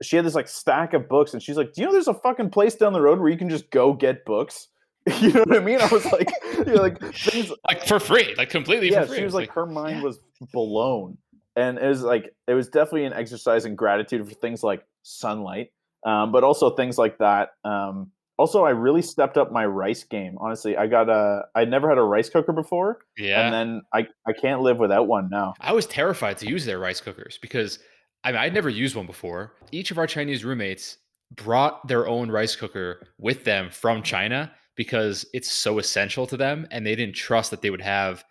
[0.02, 2.14] she had this like stack of books and she's like do you know there's a
[2.14, 4.68] fucking place down the road where you can just go get books?
[5.20, 5.80] You know what I mean?
[5.80, 9.18] I was like you know, like things like for free like completely yeah for free.
[9.18, 10.02] she was like, like her mind yeah.
[10.04, 10.20] was
[10.52, 11.16] blown.
[11.56, 15.70] And it was like it was definitely an exercise in gratitude for things like sunlight
[16.04, 20.36] um, but also things like that um, also i really stepped up my rice game.
[20.40, 23.44] Honestly i got a i never had a rice cooker before yeah.
[23.44, 25.54] and then i i can't live without one now.
[25.60, 27.78] I was terrified to use their rice cookers because
[28.24, 29.54] I mean, I'd never used one before.
[29.70, 30.98] Each of our Chinese roommates
[31.34, 36.66] brought their own rice cooker with them from China because it's so essential to them,
[36.70, 38.24] and they didn't trust that they would have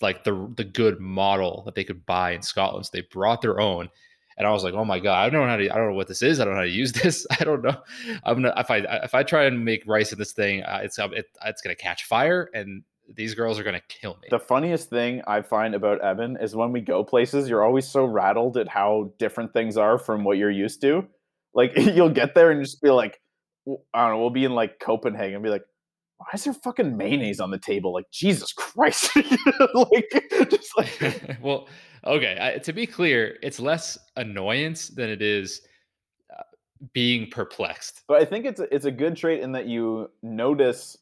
[0.00, 2.86] like the the good model that they could buy in Scotland.
[2.86, 3.88] So they brought their own,
[4.36, 5.70] and I was like, "Oh my god, I don't know how to.
[5.70, 6.40] I don't know what this is.
[6.40, 7.26] I don't know how to use this.
[7.38, 7.76] I don't know.
[8.24, 10.98] I'm gonna if I if I try and make rice in this thing, uh, it's
[10.98, 12.82] it, it's gonna catch fire, and
[13.14, 16.72] these girls are gonna kill me." the funniest thing i find about evan is when
[16.72, 20.50] we go places you're always so rattled at how different things are from what you're
[20.50, 21.06] used to
[21.54, 23.20] like you'll get there and just be like
[23.94, 25.64] i don't know we'll be in like copenhagen and be like
[26.22, 29.14] why is there fucking mayonnaise on the table like jesus christ
[29.74, 31.68] like just like well,
[32.04, 32.38] okay.
[32.40, 35.62] I, to be clear, it's less annoyance than it is
[36.30, 36.42] uh,
[36.92, 38.02] being perplexed.
[38.06, 40.96] but i think it's a, it's a good trait in that you notice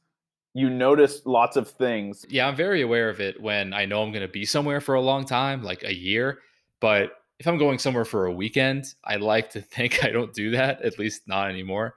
[0.54, 4.10] you notice lots of things Yeah, I'm very aware of it when I know I'm
[4.10, 6.40] going to be somewhere for a long time, like a year.
[6.80, 10.50] But if I'm going somewhere for a weekend, I like to think I don't do
[10.52, 11.94] that, at least not anymore.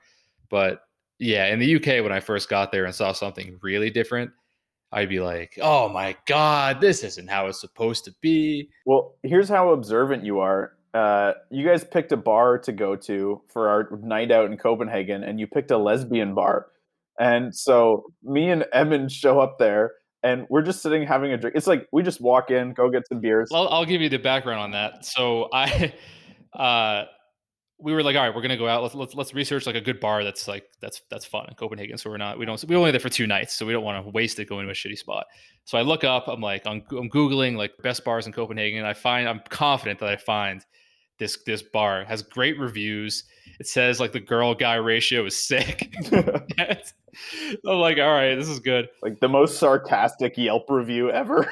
[0.50, 0.82] But
[1.20, 4.32] yeah, in the UK, when I first got there and saw something really different,
[4.92, 8.70] I'd be like, oh my God, this isn't how it's supposed to be.
[8.86, 10.74] Well, here's how observant you are.
[10.94, 15.24] Uh, you guys picked a bar to go to for our night out in Copenhagen,
[15.24, 16.68] and you picked a lesbian bar.
[17.19, 19.91] And so me and Evan show up there,
[20.23, 21.56] and we're just sitting having a drink.
[21.56, 23.49] It's like we just walk in, go get some beers.
[23.54, 25.06] I'll, I'll give you the background on that.
[25.06, 25.93] So I,
[26.54, 27.06] uh,
[27.78, 28.82] we were like, all right, we're gonna go out.
[28.82, 31.97] Let's let's let's research like a good bar that's like that's that's fun in Copenhagen.
[31.97, 34.04] So we're not we don't we only there for two nights, so we don't want
[34.04, 35.26] to waste it going to a shitty spot.
[35.65, 38.93] So I look up, I'm like I'm, I'm googling like best bars in Copenhagen, I
[38.93, 40.65] find I'm confident that I find
[41.19, 43.23] this this bar It has great reviews.
[43.60, 45.93] It says like the girl guy ratio is sick.
[47.67, 48.89] I'm like, all right, this is good.
[49.02, 51.47] like the most sarcastic Yelp review ever.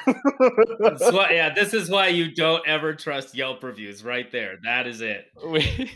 [0.78, 4.04] Why, yeah, this is why you don't ever trust Yelp reviews.
[4.04, 5.26] Right there, that is it.
[5.46, 5.90] we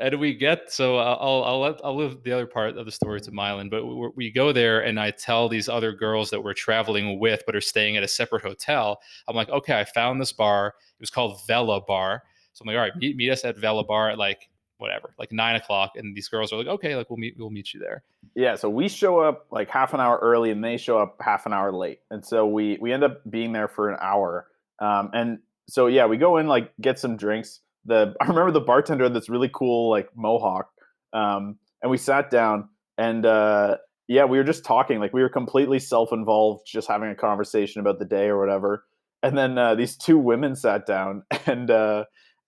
[0.00, 3.20] and we get so I'll I'll let I'll leave the other part of the story
[3.20, 6.54] to Mylan, but we, we go there and I tell these other girls that we're
[6.54, 8.98] traveling with but are staying at a separate hotel.
[9.28, 10.68] I'm like, okay, I found this bar.
[10.68, 12.22] It was called Vela Bar.
[12.56, 15.30] So I'm like, all right, meet, meet us at Vela Bar at like whatever, like
[15.30, 15.92] nine o'clock.
[15.96, 18.02] And these girls are like, okay, like we'll meet we'll meet you there.
[18.34, 21.44] yeah, so we show up like half an hour early, and they show up half
[21.44, 24.46] an hour late, and so we we end up being there for an hour.
[24.80, 25.38] Um, and
[25.68, 27.60] so yeah, we go in like get some drinks.
[27.84, 30.70] The I remember the bartender had this really cool like mohawk,
[31.12, 33.76] um, and we sat down and uh,
[34.08, 37.80] yeah, we were just talking like we were completely self involved, just having a conversation
[37.80, 38.84] about the day or whatever.
[39.22, 42.04] And then uh, these two women sat down and uh,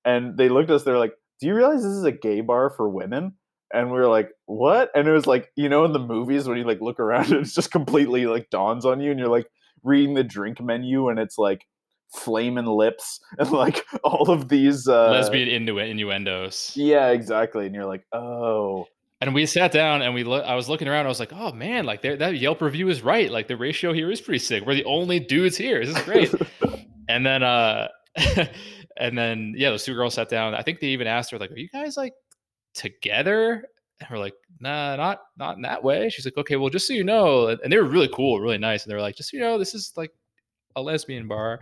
[0.09, 0.85] and they looked at us.
[0.85, 3.35] They're like, "Do you realize this is a gay bar for women?"
[3.73, 6.57] And we were like, "What?" And it was like you know in the movies when
[6.59, 9.47] you like look around, and it's just completely like dawns on you, and you're like
[9.85, 11.67] reading the drink menu, and it's like
[12.15, 16.73] flaming lips and like all of these uh, Lesbian innu- innuendos.
[16.75, 17.67] Yeah, exactly.
[17.67, 18.87] And you're like, oh,
[19.21, 20.45] And we sat down and we look.
[20.45, 21.05] I was looking around.
[21.05, 23.31] I was like, oh man, like that Yelp review is right.
[23.31, 24.65] Like the ratio here is pretty sick.
[24.65, 25.85] We're the only dudes here.
[25.85, 26.33] This is great.
[27.09, 27.89] and then uh
[28.99, 31.51] and then yeah those two girls sat down i think they even asked her like
[31.51, 32.15] are you guys like
[32.79, 33.65] together?
[34.01, 36.09] And we're like nah not not in that way.
[36.09, 38.85] She's like okay well just so you know and they were really cool really nice
[38.85, 40.13] and they were like just so you know this is like
[40.77, 41.61] a lesbian bar.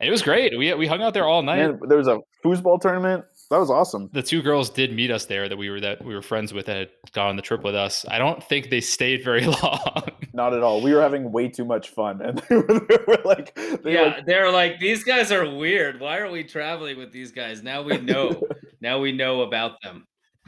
[0.00, 1.58] And it was great we we hung out there all night.
[1.58, 3.24] Man, there was a foosball tournament.
[3.50, 4.10] That was awesome.
[4.12, 6.66] The two girls did meet us there that we were that we were friends with
[6.66, 8.04] that had gone on the trip with us.
[8.08, 10.10] I don't think they stayed very long.
[10.34, 10.82] Not at all.
[10.82, 14.02] We were having way too much fun, and they were, they were like, they yeah,
[14.02, 15.98] like, they're like these guys are weird.
[15.98, 17.62] Why are we traveling with these guys?
[17.62, 18.42] Now we know.
[18.82, 20.06] now we know about them.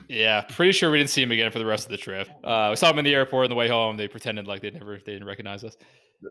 [0.08, 2.28] yeah, pretty sure we didn't see him again for the rest of the trip.
[2.44, 3.96] Uh, we saw him in the airport on the way home.
[3.96, 5.76] They pretended like they never they didn't recognize us.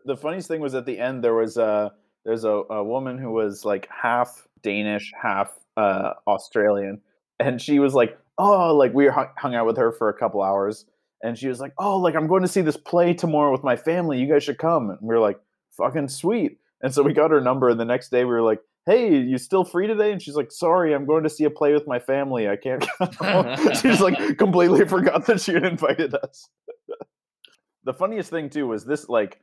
[0.04, 1.92] the funniest thing was at the end there was a
[2.24, 7.00] there's a, a woman who was like half Danish, half uh, Australian,
[7.38, 10.84] and she was like, "Oh, like we hung, out with her for a couple hours,
[11.22, 13.76] and she was like, "Oh, like I'm going to see this play tomorrow with my
[13.76, 14.18] family.
[14.18, 15.40] You guys should come." And we were like,
[15.76, 18.60] "Fucking sweet!" And so we got her number, and the next day we were like,
[18.84, 21.72] "Hey, you still free today?" And she's like, "Sorry, I'm going to see a play
[21.72, 22.48] with my family.
[22.48, 26.48] I can't." come." she's like completely forgot that she had invited us.
[27.84, 29.40] the funniest thing too was this like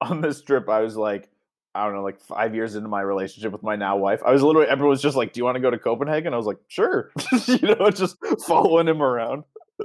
[0.00, 1.30] on this trip, I was like,
[1.78, 4.20] I don't know, like five years into my relationship with my now wife.
[4.24, 6.36] I was literally everyone was just like, "Do you want to go to Copenhagen?" I
[6.36, 7.12] was like, "Sure,"
[7.46, 9.44] you know, just following him around.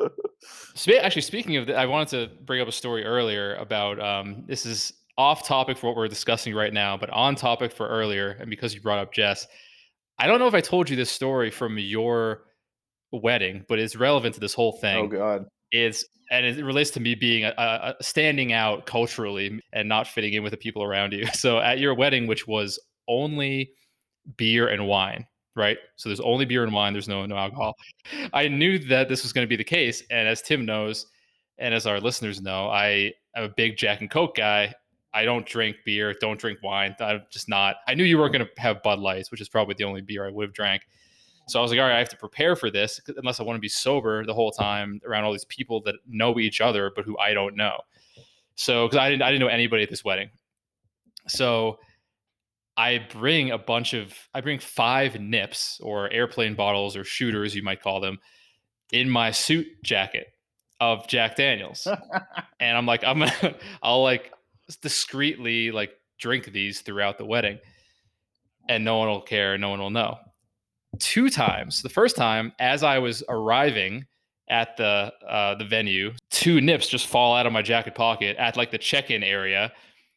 [1.01, 4.65] Actually, speaking of, that, I wanted to bring up a story earlier about um, this
[4.65, 8.31] is off topic for what we're discussing right now, but on topic for earlier.
[8.39, 9.47] And because you brought up Jess,
[10.17, 12.45] I don't know if I told you this story from your
[13.11, 15.05] wedding, but it's relevant to this whole thing.
[15.05, 19.89] Oh God, is and it relates to me being a, a, standing out culturally and
[19.89, 21.25] not fitting in with the people around you.
[21.33, 23.71] So at your wedding, which was only
[24.37, 25.77] beer and wine, right?
[25.97, 26.93] So there's only beer and wine.
[26.93, 27.73] There's no no alcohol.
[28.31, 31.07] I knew that this was going to be the case, and as Tim knows,
[31.57, 34.73] and as our listeners know, I am a big Jack and Coke guy.
[35.15, 36.95] I don't drink beer, don't drink wine.
[36.99, 37.75] I'm just not.
[37.87, 40.25] I knew you weren't going to have Bud Lights, which is probably the only beer
[40.25, 40.81] I would have drank.
[41.47, 43.57] So I was like, all right, I have to prepare for this unless I want
[43.57, 47.05] to be sober the whole time around all these people that know each other, but
[47.05, 47.77] who I don't know.
[48.55, 50.29] So, because I didn't, I didn't know anybody at this wedding.
[51.27, 51.79] So
[52.77, 57.63] I bring a bunch of, I bring five nips or airplane bottles or shooters, you
[57.63, 58.19] might call them,
[58.91, 60.27] in my suit jacket
[60.79, 61.87] of Jack Daniels.
[62.59, 64.31] and I'm like, I'm gonna, I'll like
[64.81, 67.59] discreetly like drink these throughout the wedding
[68.69, 69.57] and no one will care.
[69.57, 70.17] No one will know
[70.99, 71.81] two times.
[71.81, 74.05] The first time, as I was arriving
[74.49, 78.57] at the uh, the venue, two nips just fall out of my jacket pocket at
[78.57, 79.71] like the check-in area.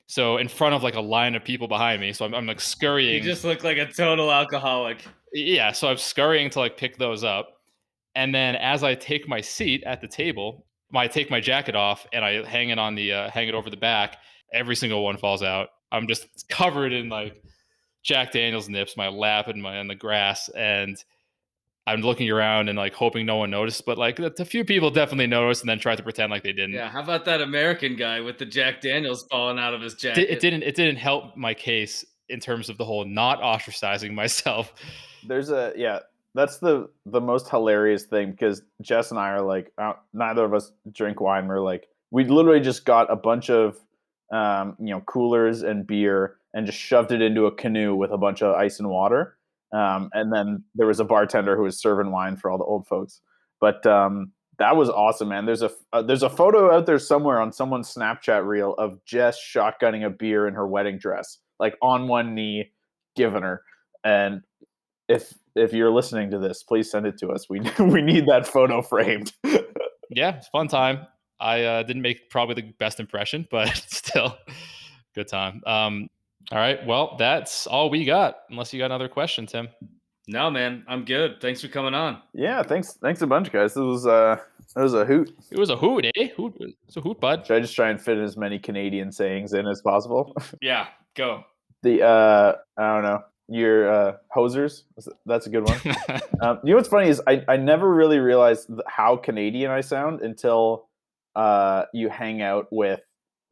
[0.08, 2.12] So in front of like a line of people behind me.
[2.12, 3.14] So I'm, I'm like scurrying.
[3.14, 5.04] You just look like a total alcoholic.
[5.32, 5.72] Yeah.
[5.72, 7.60] So I'm scurrying to like pick those up.
[8.14, 12.06] And then as I take my seat at the table, I take my jacket off
[12.12, 14.18] and I hang it on the uh, hang it over the back.
[14.52, 15.68] Every single one falls out.
[15.92, 17.42] I'm just covered in like
[18.06, 20.96] Jack Daniels nips, my lap and my on the grass, and
[21.88, 25.26] I'm looking around and like hoping no one noticed, but like a few people definitely
[25.26, 26.74] noticed and then tried to pretend like they didn't.
[26.74, 30.30] Yeah, how about that American guy with the Jack Daniels falling out of his jacket?
[30.30, 30.62] It didn't.
[30.62, 34.72] It didn't help my case in terms of the whole not ostracizing myself.
[35.26, 35.98] There's a yeah.
[36.36, 40.54] That's the the most hilarious thing because Jess and I are like uh, neither of
[40.54, 41.48] us drink wine.
[41.48, 43.80] We're like we literally just got a bunch of
[44.30, 48.16] um, you know coolers and beer and just shoved it into a canoe with a
[48.16, 49.36] bunch of ice and water.
[49.72, 52.86] Um, and then there was a bartender who was serving wine for all the old
[52.86, 53.20] folks.
[53.60, 55.44] But um, that was awesome, man.
[55.44, 59.38] There's a uh, there's a photo out there somewhere on someone's Snapchat reel of Jess
[59.38, 62.72] shotgunning a beer in her wedding dress, like on one knee,
[63.16, 63.62] giving her.
[64.02, 64.40] And
[65.08, 67.50] if if you're listening to this, please send it to us.
[67.50, 69.32] We we need that photo framed.
[70.10, 71.06] yeah, it's fun time.
[71.38, 74.38] I uh, didn't make probably the best impression, but still,
[75.14, 75.60] good time.
[75.66, 76.08] Um,
[76.52, 76.84] all right.
[76.86, 78.38] Well, that's all we got.
[78.50, 79.68] Unless you got another question, Tim.
[80.28, 81.40] No, man, I'm good.
[81.40, 82.20] Thanks for coming on.
[82.34, 82.94] Yeah, thanks.
[82.94, 83.76] Thanks a bunch, guys.
[83.76, 84.38] It was uh,
[84.76, 85.32] it was a hoot.
[85.50, 86.28] It was a hoot, eh?
[86.36, 86.54] Hoot.
[86.86, 87.46] It's a hoot, bud.
[87.46, 90.36] Should I just try and fit as many Canadian sayings in as possible?
[90.60, 91.44] yeah, go.
[91.82, 93.22] The uh, I don't know.
[93.48, 94.82] Your uh, hosers.
[95.26, 95.80] That's a good one.
[96.40, 100.20] um, you know what's funny is I I never really realized how Canadian I sound
[100.22, 100.88] until
[101.36, 103.00] uh you hang out with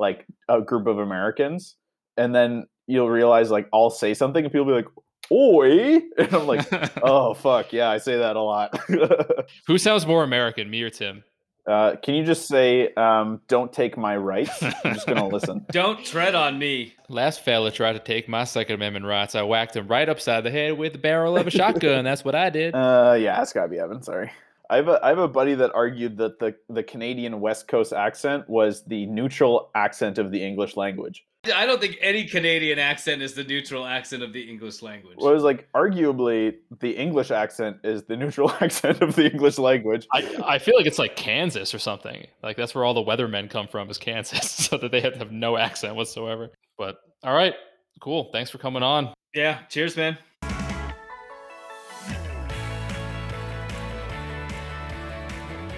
[0.00, 1.76] like a group of Americans,
[2.16, 4.92] and then you'll realize like I'll say something and people will be like,
[5.30, 6.66] "Oi," and I'm like,
[7.02, 8.78] "Oh fuck, yeah, I say that a lot."
[9.66, 11.24] Who sounds more American, me or Tim?
[11.66, 14.62] Uh, can you just say, um, "Don't take my rights"?
[14.62, 15.64] I'm just gonna listen.
[15.72, 16.94] Don't tread on me.
[17.08, 19.34] Last fella tried to take my Second Amendment rights.
[19.34, 22.04] I whacked him right upside the head with the barrel of a shotgun.
[22.04, 22.74] That's what I did.
[22.74, 24.02] Uh, yeah, it's gotta be Evan.
[24.02, 24.30] Sorry.
[24.68, 27.92] I have a I have a buddy that argued that the the Canadian West Coast
[27.92, 31.24] accent was the neutral accent of the English language.
[31.52, 35.16] I don't think any Canadian accent is the neutral accent of the English language.
[35.18, 39.58] Well, it was like arguably the English accent is the neutral accent of the English
[39.58, 40.06] language.
[40.12, 42.26] I, I feel like it's like Kansas or something.
[42.42, 45.18] Like that's where all the weathermen come from is Kansas, so that they have, to
[45.18, 46.50] have no accent whatsoever.
[46.78, 47.54] But all right,
[48.00, 48.30] cool.
[48.32, 49.12] Thanks for coming on.
[49.34, 49.60] Yeah.
[49.68, 50.18] Cheers, man.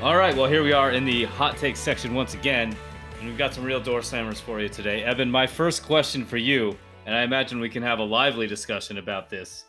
[0.03, 2.77] All right, well, here we are in the hot take section once again,
[3.19, 5.03] and we've got some real door slammers for you today.
[5.03, 8.99] Evan, my first question for you, and I imagine we can have a lively discussion
[8.99, 9.65] about this.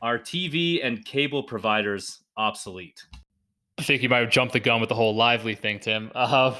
[0.00, 3.04] Are TV and cable providers obsolete?
[3.78, 6.10] I think you might have jumped the gun with the whole lively thing, Tim.
[6.14, 6.54] Uh,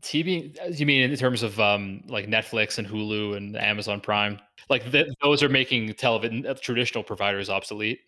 [0.00, 4.38] TV, you mean in terms of um, like Netflix and Hulu and Amazon Prime?
[4.68, 8.00] Like th- those are making television uh, traditional providers obsolete.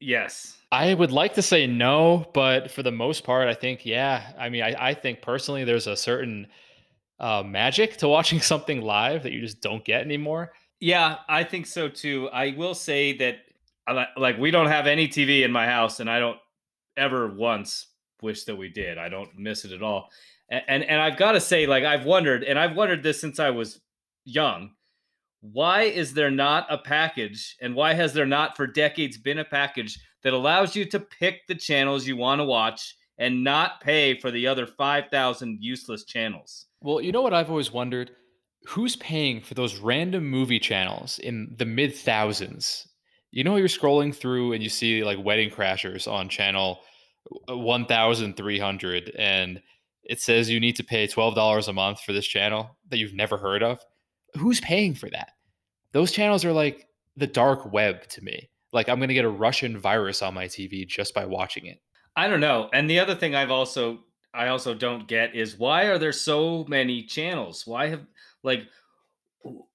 [0.00, 0.58] Yes.
[0.72, 4.32] I would like to say no, but for the most part, I think yeah.
[4.38, 6.48] I mean, I, I think personally, there's a certain
[7.18, 10.52] uh, magic to watching something live that you just don't get anymore.
[10.80, 12.28] Yeah, I think so too.
[12.32, 13.38] I will say that
[14.16, 16.38] like we don't have any TV in my house, and I don't
[16.96, 17.86] ever once
[18.22, 18.98] wish that we did.
[18.98, 20.10] I don't miss it at all.
[20.50, 23.38] And and, and I've got to say, like I've wondered, and I've wondered this since
[23.38, 23.80] I was
[24.24, 24.72] young.
[25.40, 29.44] Why is there not a package, and why has there not for decades been a
[29.44, 34.18] package that allows you to pick the channels you want to watch and not pay
[34.18, 36.66] for the other 5,000 useless channels?
[36.84, 38.10] Well, you know what I've always wondered?
[38.66, 42.86] Who's paying for those random movie channels in the mid thousands?
[43.30, 46.80] You know, you're scrolling through and you see like Wedding Crashers on channel
[47.48, 49.62] uh, 1300 and
[50.04, 53.38] it says you need to pay $12 a month for this channel that you've never
[53.38, 53.80] heard of.
[54.34, 55.30] Who's paying for that?
[55.92, 58.50] Those channels are like the dark web to me.
[58.74, 61.78] Like I'm going to get a Russian virus on my TV just by watching it.
[62.14, 62.68] I don't know.
[62.74, 64.00] And the other thing I've also
[64.34, 67.66] I also don't get is why are there so many channels?
[67.66, 68.06] Why have
[68.42, 68.66] like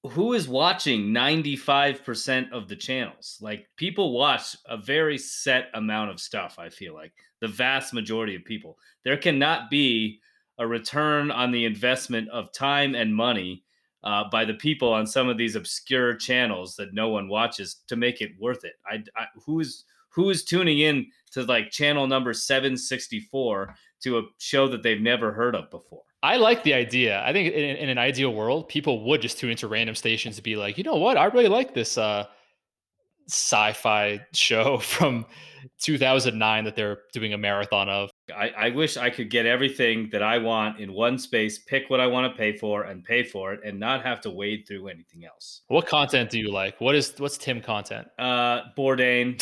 [0.09, 3.37] who is watching 95% of the channels?
[3.39, 7.13] Like people watch a very set amount of stuff, I feel like.
[7.39, 8.77] The vast majority of people.
[9.03, 10.19] There cannot be
[10.57, 13.63] a return on the investment of time and money
[14.03, 17.95] uh, by the people on some of these obscure channels that no one watches to
[17.95, 18.73] make it worth it.
[18.85, 24.67] I, I who's who is tuning in to like channel number 764 to a show
[24.67, 26.01] that they've never heard of before?
[26.21, 27.23] I like the idea.
[27.23, 30.41] I think in, in, an ideal world, people would just tune into random stations to
[30.41, 32.25] be like, you know what, I really like this uh,
[33.27, 35.25] sci-fi show from
[35.81, 38.09] 2009 that they're doing a marathon of.
[38.35, 42.01] I, I wish I could get everything that I want in one space, pick what
[42.01, 44.87] I want to pay for, and pay for it, and not have to wade through
[44.87, 45.61] anything else.
[45.67, 46.81] What content do you like?
[46.81, 48.07] What is what's Tim content?
[48.17, 49.41] Uh, Bourdain.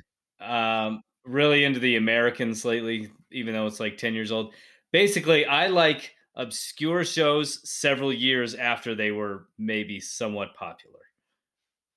[0.40, 4.54] um, really into the Americans lately, even though it's like 10 years old.
[4.92, 11.00] Basically, I like obscure shows several years after they were maybe somewhat popular.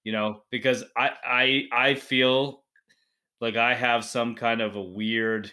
[0.03, 2.63] You know, because I I I feel
[3.41, 5.51] like I have some kind of a weird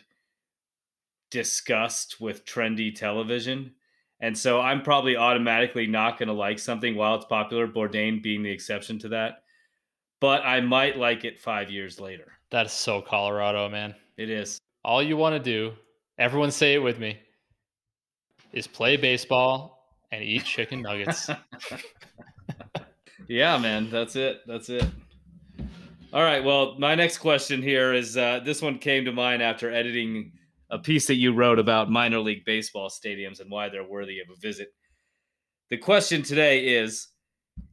[1.31, 3.73] disgust with trendy television.
[4.21, 8.43] And so I'm probably automatically not going to like something while it's popular, Bourdain being
[8.43, 9.43] the exception to that.
[10.21, 12.33] But I might like it five years later.
[12.51, 13.95] That's so Colorado, man.
[14.17, 14.59] It is.
[14.87, 15.73] All you want to do,
[16.17, 17.19] everyone say it with me,
[18.53, 21.29] is play baseball and eat chicken nuggets.
[23.29, 23.91] yeah, man.
[23.91, 24.43] That's it.
[24.47, 24.87] That's it.
[26.13, 26.45] All right.
[26.45, 30.31] Well, my next question here is uh, this one came to mind after editing
[30.71, 34.29] a piece that you wrote about minor league baseball stadiums and why they're worthy of
[34.31, 34.69] a visit.
[35.69, 37.09] The question today is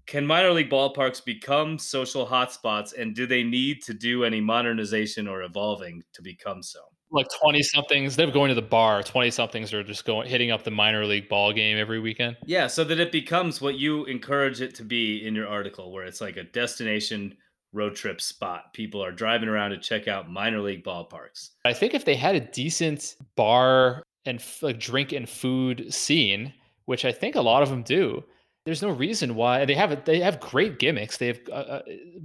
[0.08, 5.28] Can minor league ballparks become social hotspots and do they need to do any modernization
[5.28, 6.80] or evolving to become so?
[7.14, 9.04] Like 20 somethings, they're going to the bar.
[9.04, 12.38] 20 somethings are just going hitting up the minor league ball game every weekend.
[12.46, 16.06] Yeah, so that it becomes what you encourage it to be in your article, where
[16.06, 17.36] it's like a destination
[17.72, 18.74] road trip spot.
[18.74, 21.52] People are driving around to check out minor league ballparks.
[21.66, 26.54] I think if they had a decent bar and like drink and food scene,
[26.86, 28.24] which I think a lot of them do,
[28.66, 31.18] there's no reason why they have they have great gimmicks.
[31.18, 31.82] They have uh, uh,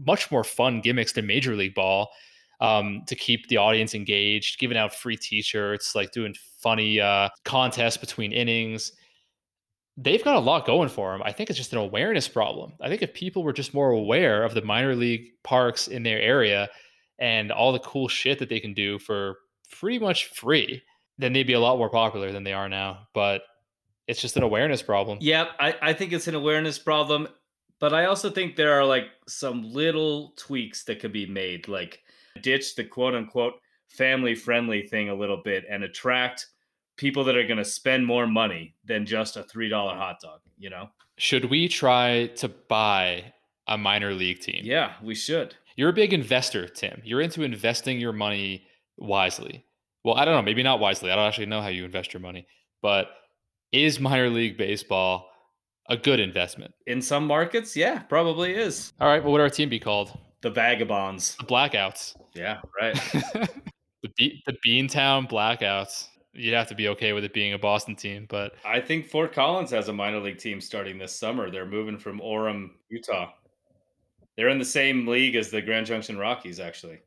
[0.07, 2.09] much more fun gimmicks than Major League Ball
[2.61, 7.96] um, to keep the audience engaged, giving out free T-shirts, like doing funny uh, contests
[7.96, 8.92] between innings
[9.98, 11.22] they've got a lot going for them.
[11.24, 12.72] I think it's just an awareness problem.
[12.80, 16.20] I think if people were just more aware of the minor league parks in their
[16.20, 16.68] area
[17.18, 19.38] and all the cool shit that they can do for
[19.72, 20.80] pretty much free,
[21.18, 23.09] then they'd be a lot more popular than they are now.
[23.12, 23.42] But
[24.06, 25.18] it's just an awareness problem.
[25.20, 27.28] Yeah, I, I think it's an awareness problem.
[27.80, 32.00] But I also think there are like some little tweaks that could be made, like
[32.42, 33.54] ditch the quote unquote
[33.88, 36.46] family friendly thing a little bit and attract
[36.96, 40.68] people that are going to spend more money than just a $3 hot dog, you
[40.68, 40.88] know?
[41.16, 43.32] Should we try to buy
[43.66, 44.62] a minor league team?
[44.64, 45.54] Yeah, we should.
[45.76, 47.00] You're a big investor, Tim.
[47.04, 48.64] You're into investing your money
[48.96, 49.64] wisely.
[50.04, 51.10] Well, I don't know, maybe not wisely.
[51.10, 52.46] I don't actually know how you invest your money,
[52.82, 53.08] but
[53.72, 55.30] is minor league baseball
[55.88, 56.74] a good investment?
[56.86, 58.92] In some markets, yeah, probably is.
[59.00, 60.18] All right, well, what would our team be called?
[60.43, 61.36] The Vagabonds.
[61.36, 62.14] The Blackouts.
[62.34, 62.99] Yeah, right.
[64.01, 66.07] The Be- the Beantown Blackouts.
[66.32, 69.32] You'd have to be okay with it being a Boston team, but I think Fort
[69.32, 71.51] Collins has a minor league team starting this summer.
[71.51, 73.32] They're moving from Orem, Utah.
[74.36, 77.01] They're in the same league as the Grand Junction Rockies, actually.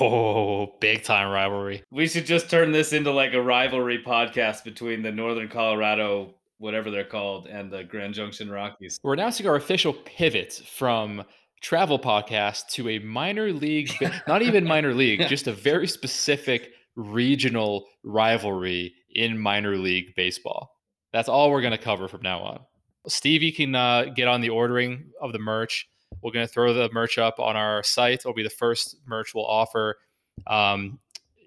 [0.00, 1.84] oh, big time rivalry.
[1.92, 6.90] We should just turn this into like a rivalry podcast between the Northern Colorado, whatever
[6.90, 8.98] they're called, and the Grand Junction Rockies.
[9.04, 11.22] We're announcing our official pivot from
[11.64, 13.90] travel podcast to a minor league,
[14.28, 20.76] not even minor league, just a very specific regional rivalry in minor league baseball.
[21.12, 22.60] That's all we're going to cover from now on.
[23.08, 25.88] Stevie can uh, get on the ordering of the merch.
[26.22, 28.20] We're going to throw the merch up on our site.
[28.20, 29.96] It'll be the first merch we'll offer.
[30.46, 30.98] Um,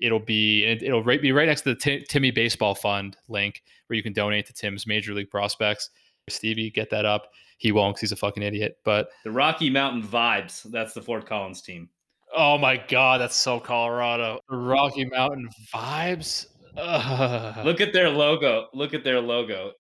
[0.02, 3.96] it'll be it'll right, be right next to the T- Timmy Baseball Fund link where
[3.96, 5.90] you can donate to Tim's Major League prospects.
[6.30, 7.32] Stevie, get that up.
[7.58, 8.78] He won't because he's a fucking idiot.
[8.84, 11.90] But The Rocky Mountain Vibes, that's the Fort Collins team.
[12.36, 14.40] oh my god, that's so Colorado.
[14.50, 16.48] The Rocky Mountain vibes.
[16.78, 17.66] Ugh.
[17.66, 18.68] Look at their logo.
[18.74, 19.72] Look at their logo.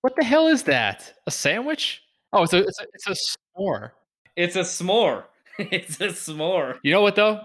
[0.00, 1.12] what the hell is that?
[1.26, 2.02] A sandwich?
[2.32, 3.90] Oh, it's a it's a, it's a s'more.
[4.36, 5.24] It's a s'more.
[5.58, 6.78] it's a s'more.
[6.82, 7.42] You know what though?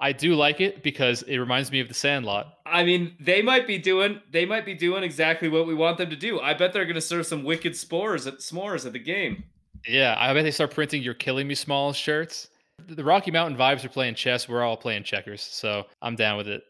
[0.00, 2.54] I do like it because it reminds me of the Sandlot.
[2.64, 6.10] I mean, they might be doing they might be doing exactly what we want them
[6.10, 6.40] to do.
[6.40, 9.44] I bet they're going to serve some wicked spores at s'mores at the game.
[9.86, 12.48] Yeah, I bet they start printing "You're Killing Me" Small shirts.
[12.86, 14.48] The Rocky Mountain Vibes are playing chess.
[14.48, 16.62] We're all playing checkers, so I'm down with it.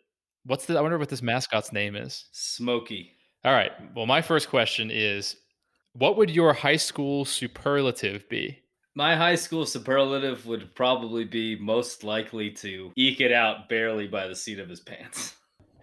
[0.46, 0.78] What's the?
[0.78, 2.24] I wonder what this mascot's name is.
[2.32, 3.12] Smoky.
[3.44, 3.72] All right.
[3.94, 5.36] Well, my first question is,
[5.92, 8.58] what would your high school superlative be?
[8.98, 14.26] My high school superlative would probably be most likely to eke it out barely by
[14.26, 15.36] the seat of his pants.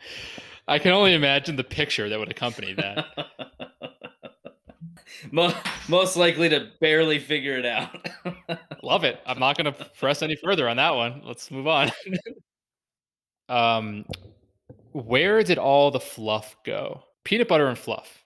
[0.67, 3.05] I can only imagine the picture that would accompany that.
[5.31, 5.55] Mo-
[5.87, 8.05] most likely to barely figure it out.
[8.83, 9.21] Love it.
[9.25, 11.21] I'm not going to press any further on that one.
[11.23, 11.91] Let's move on.
[13.47, 14.03] um,
[14.91, 17.01] where did all the fluff go?
[17.23, 18.25] Peanut butter and fluff.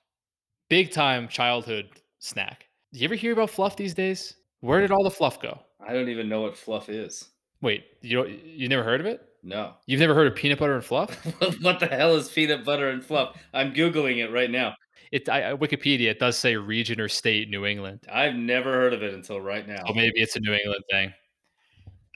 [0.67, 2.65] Big time childhood snack.
[2.91, 4.33] Do you ever hear about fluff these days?
[4.61, 5.59] Where did all the fluff go?
[5.79, 7.29] I don't even know what fluff is.
[7.61, 9.21] Wait, you you never heard of it?
[9.43, 9.73] No.
[9.85, 11.15] You've never heard of peanut butter and fluff?
[11.61, 13.37] what the hell is peanut butter and fluff?
[13.53, 14.75] I'm googling it right now.
[15.11, 18.01] It I, Wikipedia it does say region or state New England.
[18.11, 19.83] I've never heard of it until right now.
[19.87, 21.13] So maybe it's a New England thing.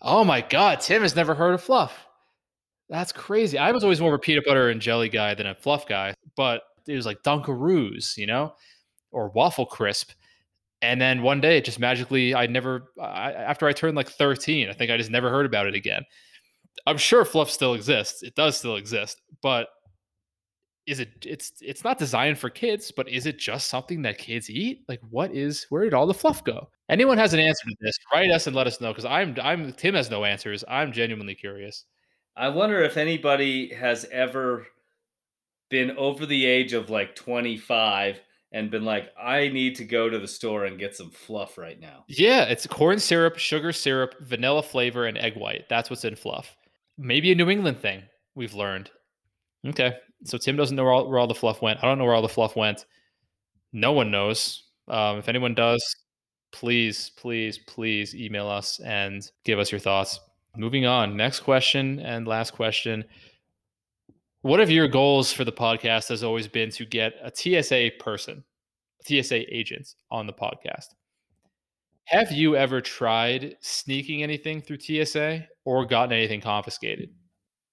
[0.02, 2.06] Oh my God, Tim has never heard of fluff.
[2.90, 3.58] That's crazy.
[3.58, 6.14] I was always more of a peanut butter and jelly guy than a fluff guy,
[6.36, 8.54] but it was like Dunkaroos, you know,
[9.12, 10.12] or Waffle Crisp.
[10.84, 14.70] And then one day, it just magically, I never, I, after I turned like 13,
[14.70, 16.04] I think I just never heard about it again.
[16.86, 18.22] I'm sure fluff still exists.
[18.22, 19.70] It does still exist, but
[20.86, 24.50] is it it's it's not designed for kids but is it just something that kids
[24.50, 27.76] eat like what is where did all the fluff go anyone has an answer to
[27.80, 30.92] this write us and let us know because i'm i'm tim has no answers i'm
[30.92, 31.86] genuinely curious
[32.36, 34.66] I wonder if anybody has ever
[35.70, 38.20] been over the age of like 25
[38.54, 41.80] and been like, I need to go to the store and get some fluff right
[41.80, 42.06] now.
[42.08, 45.68] yeah it's corn syrup sugar syrup vanilla flavor and egg white.
[45.70, 46.56] That's what's in fluff.
[46.98, 48.04] Maybe a new england thing
[48.36, 48.90] we've learned.
[49.68, 49.94] Okay
[50.26, 51.84] so tim doesn't know where all, where all the fluff went.
[51.84, 52.86] I don't know where all the fluff went.
[53.74, 54.64] No one knows.
[54.88, 55.84] Um, if anyone does
[56.52, 60.20] please please please email us and give us your thoughts.
[60.56, 61.18] Moving on.
[61.18, 63.04] Next question and last question
[64.44, 68.44] what of your goals for the podcast has always been to get a tsa person
[69.10, 70.88] a tsa agent on the podcast?
[72.06, 77.10] Have you ever tried sneaking anything through tsa or gotten anything confiscated?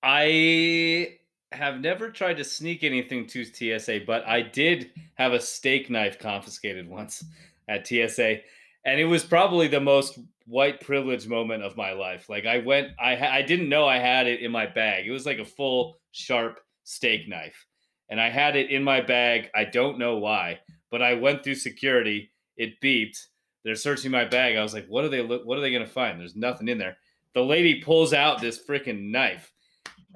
[0.03, 1.18] I
[1.53, 6.18] have never tried to sneak anything to TSA, but I did have a steak knife
[6.18, 7.25] confiscated once
[7.68, 8.41] at TSA,
[8.85, 12.28] and it was probably the most white privilege moment of my life.
[12.28, 15.07] Like I went, I I didn't know I had it in my bag.
[15.07, 17.66] It was like a full sharp steak knife,
[18.09, 19.51] and I had it in my bag.
[19.55, 20.61] I don't know why,
[20.91, 22.31] but I went through security.
[22.57, 23.18] It beeped.
[23.64, 24.57] They're searching my bag.
[24.57, 25.22] I was like, "What are they?
[25.22, 25.45] Look?
[25.45, 26.97] What are they gonna find?" There's nothing in there.
[27.35, 29.53] The lady pulls out this freaking knife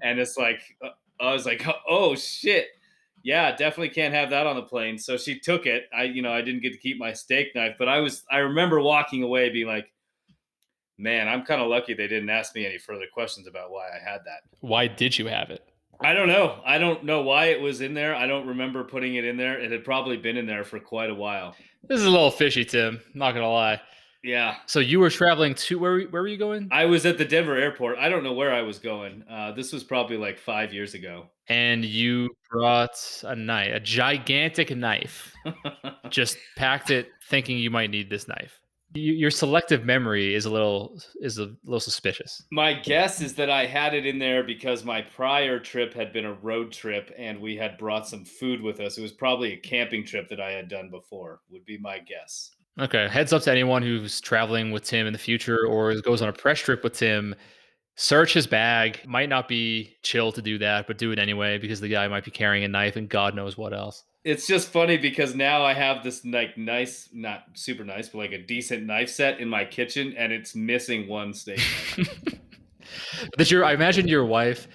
[0.03, 0.91] and it's like uh,
[1.21, 2.69] I was like, oh shit,
[3.25, 4.99] yeah, definitely can't have that on the plane.
[4.99, 5.89] So she took it.
[5.97, 8.39] I, you know, I didn't get to keep my steak knife, but I was, I
[8.39, 9.91] remember walking away being like,
[10.99, 13.99] man, I'm kind of lucky they didn't ask me any further questions about why I
[13.99, 14.43] had that.
[14.61, 15.65] why did you have it
[16.01, 16.61] I don't know.
[16.67, 18.17] I don't know why it was in there.
[18.17, 19.59] I don't remember putting it in there.
[19.61, 21.55] It had probably been in there for quite a while.
[21.89, 23.81] this is a little fishy tim not gonna lie
[24.25, 24.57] Yeah.
[24.67, 27.57] so you were traveling to where where were you going I was at the Denver
[27.57, 27.99] airport.
[27.99, 29.23] I don't know where I was going.
[29.31, 31.27] Uh, this was probably like five years ago.
[31.49, 35.35] and you brought a knife a gigantic knife
[36.11, 38.59] just packed it thinking you might need this knife
[38.97, 42.45] your selective memory is a little is a little suspicious.
[42.53, 46.25] My guess is that I had it in there because my prior trip had been
[46.25, 48.97] a road trip and we had brought some food with us.
[48.97, 51.41] It was probably a camping trip that I had done before.
[51.51, 52.53] Would be my guess.
[52.79, 56.29] Okay, heads up to anyone who's traveling with Tim in the future or goes on
[56.29, 57.35] a press trip with Tim.
[57.97, 59.01] Search his bag.
[59.07, 62.25] Might not be chill to do that, but do it anyway because the guy might
[62.25, 65.75] be carrying a knife and God knows what else it's just funny because now I
[65.75, 69.67] have this like nice, not super nice, but like a decent knife set in my
[69.67, 71.61] kitchen, and it's missing one steak.
[73.39, 74.69] That your, I imagine your wife,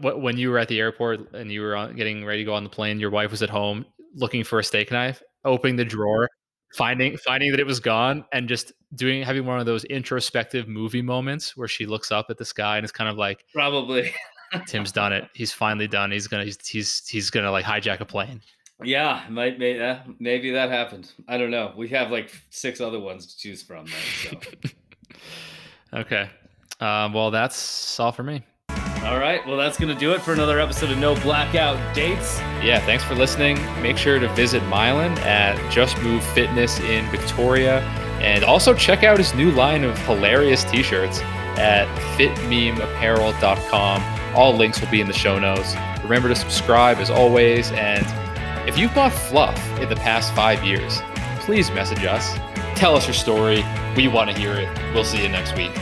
[0.00, 2.70] when you were at the airport and you were getting ready to go on the
[2.70, 6.28] plane, your wife was at home looking for a steak knife, opening the drawer,
[6.74, 11.02] finding finding that it was gone, and just doing having one of those introspective movie
[11.02, 14.12] moments where she looks up at the sky and it's kind of like probably
[14.66, 15.28] Tim's done it.
[15.34, 16.10] He's finally done.
[16.10, 18.40] He's gonna he's he's, he's gonna like hijack a plane.
[18.84, 21.12] Yeah, might maybe, uh, maybe that happened.
[21.28, 21.72] I don't know.
[21.76, 23.86] We have like six other ones to choose from.
[23.86, 24.70] Though, so.
[26.00, 26.30] okay.
[26.80, 28.42] Um, well, that's all for me.
[29.04, 29.44] All right.
[29.46, 32.38] Well, that's going to do it for another episode of No Blackout Dates.
[32.62, 32.78] Yeah.
[32.86, 33.56] Thanks for listening.
[33.82, 37.80] Make sure to visit Mylan at Just Move Fitness in Victoria.
[38.20, 41.20] And also check out his new line of hilarious t shirts
[41.58, 44.34] at fitmemeapparel.com.
[44.36, 45.74] All links will be in the show notes.
[46.04, 47.72] Remember to subscribe as always.
[47.72, 48.06] And
[48.68, 51.00] if you've bought fluff in the past five years,
[51.40, 52.34] please message us.
[52.76, 53.64] Tell us your story.
[53.96, 54.68] We want to hear it.
[54.94, 55.72] We'll see you next week.